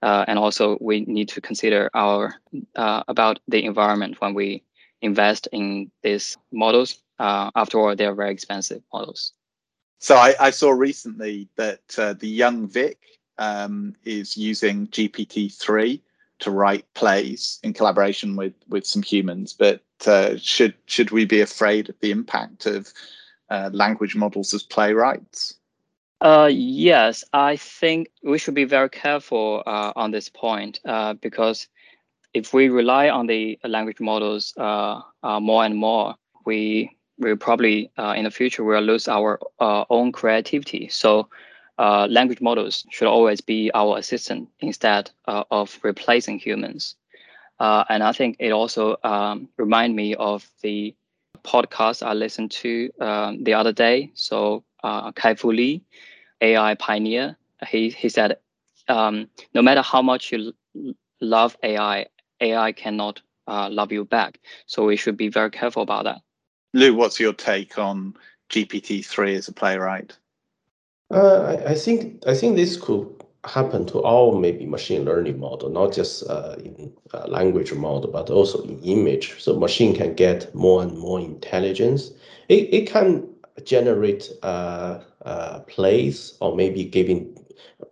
uh 0.00 0.24
and 0.26 0.38
also 0.38 0.78
we 0.80 1.02
need 1.02 1.28
to 1.28 1.40
consider 1.42 1.90
our 1.92 2.34
uh, 2.74 3.02
about 3.06 3.38
the 3.48 3.62
environment 3.64 4.20
when 4.20 4.32
we 4.34 4.64
invest 5.02 5.48
in 5.52 5.90
these 6.02 6.38
models. 6.52 7.02
Uh, 7.18 7.50
after 7.54 7.78
all, 7.78 7.94
they're 7.94 8.14
very 8.14 8.32
expensive 8.32 8.82
models. 8.92 9.32
So 9.98 10.16
I, 10.16 10.34
I 10.40 10.50
saw 10.50 10.70
recently 10.70 11.48
that 11.56 11.82
uh, 11.98 12.14
the 12.14 12.28
young 12.28 12.66
Vic 12.66 12.98
um, 13.38 13.94
is 14.04 14.36
using 14.36 14.88
GPT-3 14.88 16.00
to 16.40 16.50
write 16.50 16.84
plays 16.94 17.60
in 17.62 17.72
collaboration 17.72 18.36
with 18.36 18.54
with 18.68 18.86
some 18.86 19.02
humans. 19.02 19.52
But 19.52 19.82
uh, 20.06 20.36
should 20.38 20.74
should 20.86 21.10
we 21.10 21.24
be 21.24 21.40
afraid 21.40 21.88
of 21.88 21.98
the 22.00 22.10
impact 22.10 22.66
of 22.66 22.92
uh, 23.50 23.70
language 23.72 24.16
models 24.16 24.54
as 24.54 24.62
playwrights? 24.62 25.54
Uh, 26.20 26.48
yes, 26.52 27.24
I 27.32 27.56
think 27.56 28.08
we 28.22 28.38
should 28.38 28.54
be 28.54 28.64
very 28.64 28.88
careful 28.88 29.62
uh, 29.66 29.92
on 29.96 30.12
this 30.12 30.28
point 30.28 30.78
uh, 30.84 31.14
because 31.14 31.66
if 32.32 32.54
we 32.54 32.68
rely 32.68 33.10
on 33.10 33.26
the 33.26 33.58
language 33.64 34.00
models 34.00 34.54
uh, 34.56 35.00
more 35.40 35.64
and 35.64 35.76
more, 35.76 36.14
we 36.46 36.96
will 37.18 37.36
probably 37.36 37.90
in 37.98 38.24
the 38.24 38.30
future 38.30 38.64
will 38.64 38.80
lose 38.80 39.08
our 39.08 39.38
own 39.60 40.12
creativity. 40.12 40.88
So 40.88 41.28
language 41.78 42.40
models 42.40 42.86
should 42.90 43.08
always 43.08 43.40
be 43.40 43.70
our 43.74 43.98
assistant 43.98 44.48
instead 44.60 45.10
of 45.26 45.78
replacing 45.82 46.38
humans. 46.38 46.96
Uh, 47.62 47.84
and 47.88 48.02
I 48.02 48.10
think 48.10 48.34
it 48.40 48.50
also 48.50 48.96
um, 49.04 49.48
remind 49.56 49.94
me 49.94 50.16
of 50.16 50.44
the 50.62 50.96
podcast 51.44 52.04
I 52.04 52.12
listened 52.12 52.50
to 52.62 52.90
um, 53.00 53.44
the 53.44 53.54
other 53.54 53.72
day. 53.72 54.10
So 54.14 54.64
uh, 54.82 55.12
Kai-Fu 55.12 55.52
Lee, 55.52 55.80
AI 56.40 56.74
pioneer, 56.74 57.36
he, 57.68 57.90
he 57.90 58.08
said, 58.08 58.38
um, 58.88 59.28
no 59.54 59.62
matter 59.62 59.80
how 59.80 60.02
much 60.02 60.32
you 60.32 60.52
love 61.20 61.56
AI, 61.62 62.06
AI 62.40 62.72
cannot 62.72 63.22
love 63.46 63.92
you 63.92 64.06
back. 64.06 64.40
So 64.66 64.84
we 64.84 64.96
should 64.96 65.16
be 65.16 65.28
very 65.28 65.52
careful 65.52 65.84
about 65.84 66.02
that. 66.02 66.20
Lu, 66.74 66.96
what's 66.96 67.20
your 67.20 67.32
take 67.32 67.78
on 67.78 68.16
GPT-3 68.50 69.36
as 69.36 69.46
a 69.46 69.52
playwright? 69.52 70.18
Uh, 71.14 71.56
I, 71.64 71.70
I, 71.70 71.74
think 71.76 72.24
I 72.26 72.34
think 72.34 72.56
this 72.56 72.76
could 72.76 73.21
happen 73.44 73.84
to 73.86 73.98
all 73.98 74.38
maybe 74.38 74.66
machine 74.66 75.04
learning 75.04 75.38
model, 75.40 75.68
not 75.68 75.92
just 75.92 76.28
uh, 76.28 76.56
in 76.64 76.92
uh, 77.12 77.26
language 77.26 77.72
model, 77.72 78.10
but 78.10 78.30
also 78.30 78.62
in 78.62 78.78
image. 78.82 79.40
So 79.40 79.58
machine 79.58 79.94
can 79.94 80.14
get 80.14 80.54
more 80.54 80.82
and 80.82 80.96
more 80.96 81.18
intelligence. 81.20 82.12
It, 82.48 82.72
it 82.72 82.90
can 82.90 83.28
generate 83.64 84.30
uh, 84.42 85.00
uh, 85.24 85.60
plays 85.60 86.34
or 86.40 86.54
maybe 86.54 86.84
giving 86.84 87.36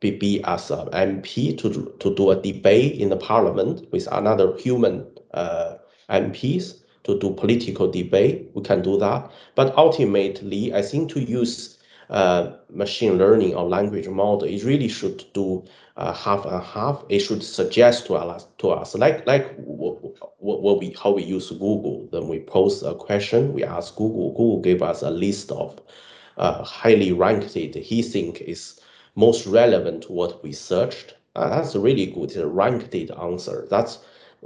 be 0.00 0.42
as 0.44 0.70
an 0.70 0.88
MP 0.88 1.58
to 1.58 1.92
to 1.98 2.14
do 2.14 2.30
a 2.30 2.40
debate 2.40 3.00
in 3.00 3.10
the 3.10 3.16
parliament 3.16 3.86
with 3.92 4.08
another 4.12 4.56
human 4.56 5.06
uh, 5.34 5.76
MPs 6.08 6.76
to 7.04 7.18
do 7.18 7.30
political 7.30 7.90
debate. 7.90 8.50
We 8.54 8.62
can 8.62 8.82
do 8.82 8.98
that. 8.98 9.30
But 9.56 9.76
ultimately, 9.76 10.72
I 10.74 10.82
think 10.82 11.10
to 11.10 11.20
use 11.20 11.78
uh, 12.10 12.52
machine 12.70 13.18
learning 13.18 13.54
or 13.54 13.68
language 13.68 14.08
model, 14.08 14.48
it 14.48 14.64
really 14.64 14.88
should 14.88 15.24
do 15.32 15.64
uh, 15.96 16.12
half 16.12 16.44
and 16.44 16.62
half. 16.62 17.04
It 17.08 17.20
should 17.20 17.42
suggest 17.42 18.06
to 18.06 18.14
us, 18.16 18.46
to 18.58 18.70
us 18.70 18.94
like 18.94 19.26
like 19.26 19.54
what, 20.40 20.78
we 20.80 20.96
how 21.02 21.12
we 21.12 21.22
use 21.22 21.50
Google. 21.50 22.08
Then 22.12 22.28
we 22.28 22.40
post 22.40 22.82
a 22.82 22.94
question, 22.94 23.52
we 23.54 23.64
ask 23.64 23.96
Google. 23.96 24.30
Google 24.32 24.60
gave 24.60 24.82
us 24.82 25.02
a 25.02 25.10
list 25.10 25.52
of 25.52 25.80
uh, 26.38 26.64
highly 26.64 27.12
ranked 27.12 27.56
it 27.56 27.74
he 27.76 28.02
think 28.02 28.40
is 28.42 28.80
most 29.14 29.46
relevant 29.46 30.04
to 30.04 30.12
what 30.12 30.42
we 30.42 30.52
searched. 30.52 31.14
Uh, 31.36 31.48
that's 31.50 31.76
really 31.76 32.06
good. 32.06 32.30
It's 32.30 32.36
a 32.36 32.46
ranked 32.46 32.94
answer. 32.94 33.66
That's 33.70 33.98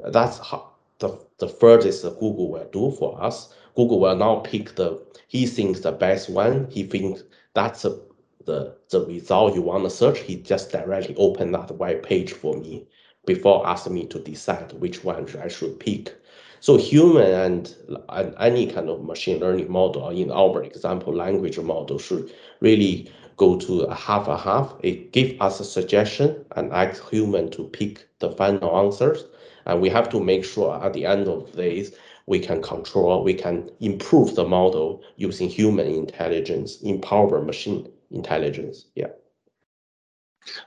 that's 0.09 0.38
how 0.38 0.70
the, 0.98 1.18
the 1.38 1.48
furthest 1.48 2.03
Google 2.03 2.50
will 2.50 2.68
do 2.72 2.90
for 2.98 3.22
us. 3.22 3.55
Google 3.77 4.00
will 4.00 4.16
now 4.16 4.37
pick 4.40 4.74
the 4.77 5.00
he 5.29 5.46
thinks 5.46 5.81
the 5.81 5.92
best 5.92 6.29
one. 6.31 6.68
He 6.70 6.85
thinks 6.85 7.22
that's 7.54 7.84
a 7.84 7.98
the, 8.46 8.76
the 8.90 9.04
result 9.06 9.54
you 9.54 9.62
want 9.62 9.84
to 9.84 9.90
search, 9.90 10.20
he 10.20 10.36
just 10.36 10.70
directly 10.70 11.14
open 11.16 11.52
that 11.52 11.70
web 11.72 12.02
page 12.02 12.32
for 12.32 12.56
me 12.56 12.86
before 13.26 13.66
asking 13.66 13.94
me 13.94 14.06
to 14.06 14.18
decide 14.18 14.72
which 14.74 15.02
one 15.02 15.26
I 15.42 15.48
should 15.48 15.80
pick. 15.80 16.14
So 16.60 16.76
human 16.76 17.30
and, 17.30 17.74
and 18.08 18.34
any 18.38 18.66
kind 18.66 18.88
of 18.88 19.04
machine 19.04 19.40
learning 19.40 19.70
model, 19.70 20.08
in 20.10 20.30
our 20.30 20.62
example, 20.62 21.14
language 21.14 21.58
model 21.58 21.98
should 21.98 22.32
really 22.60 23.10
go 23.36 23.58
to 23.58 23.82
a 23.82 23.94
half 23.94 24.28
a 24.28 24.36
half. 24.36 24.74
It 24.82 25.12
give 25.12 25.40
us 25.40 25.60
a 25.60 25.64
suggestion 25.64 26.44
and 26.56 26.72
ask 26.72 27.06
human 27.10 27.50
to 27.52 27.64
pick 27.64 28.08
the 28.18 28.30
final 28.30 28.78
answers. 28.78 29.24
And 29.66 29.81
we 29.81 29.88
have 29.90 30.09
to 30.11 30.20
make 30.20 30.44
sure 30.44 30.83
at 30.83 30.92
the 30.92 31.07
end 31.07 31.29
of 31.29 31.53
this, 31.53 31.92
we 32.27 32.38
can 32.38 32.62
control, 32.62 33.22
we 33.22 33.35
can 33.35 33.70
improve 33.81 34.35
the 34.35 34.44
model 34.44 35.03
using 35.16 35.48
human 35.48 35.87
intelligence, 35.87 36.81
empower 36.83 37.42
machine 37.42 37.90
intelligence. 38.11 38.87
Yeah. 38.94 39.09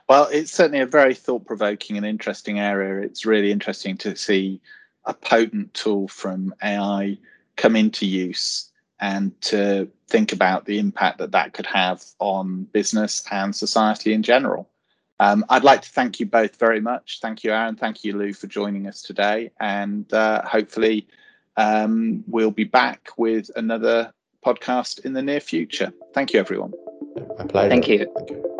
Well, 0.08 0.28
it's 0.32 0.52
certainly 0.52 0.80
a 0.80 0.86
very 0.86 1.14
thought 1.14 1.46
provoking 1.46 1.96
and 1.96 2.06
interesting 2.06 2.58
area. 2.58 3.04
It's 3.04 3.26
really 3.26 3.52
interesting 3.52 3.96
to 3.98 4.16
see 4.16 4.60
a 5.04 5.14
potent 5.14 5.72
tool 5.74 6.08
from 6.08 6.54
AI 6.62 7.18
come 7.56 7.76
into 7.76 8.06
use 8.06 8.70
and 9.00 9.38
to 9.40 9.88
think 10.08 10.32
about 10.32 10.64
the 10.64 10.78
impact 10.78 11.18
that 11.18 11.32
that 11.32 11.54
could 11.54 11.66
have 11.66 12.04
on 12.18 12.64
business 12.72 13.24
and 13.30 13.54
society 13.54 14.12
in 14.12 14.22
general. 14.22 14.68
Um, 15.20 15.44
I'd 15.48 15.64
like 15.64 15.82
to 15.82 15.90
thank 15.90 16.20
you 16.20 16.26
both 16.26 16.56
very 16.56 16.80
much. 16.80 17.18
Thank 17.20 17.42
you, 17.42 17.52
Aaron. 17.52 17.76
Thank 17.76 18.04
you, 18.04 18.16
Lu, 18.16 18.32
for 18.32 18.46
joining 18.46 18.86
us 18.86 19.02
today. 19.02 19.50
And 19.60 20.12
uh, 20.12 20.42
hopefully, 20.46 21.08
um, 21.56 22.22
we'll 22.28 22.52
be 22.52 22.64
back 22.64 23.10
with 23.16 23.50
another 23.56 24.12
podcast 24.44 25.04
in 25.04 25.12
the 25.12 25.22
near 25.22 25.40
future. 25.40 25.92
Thank 26.14 26.32
you, 26.32 26.40
everyone. 26.40 26.72
My 27.36 27.46
pleasure. 27.46 27.68
Thank 27.68 27.88
you. 27.88 28.12
Thank 28.16 28.30
you. 28.30 28.57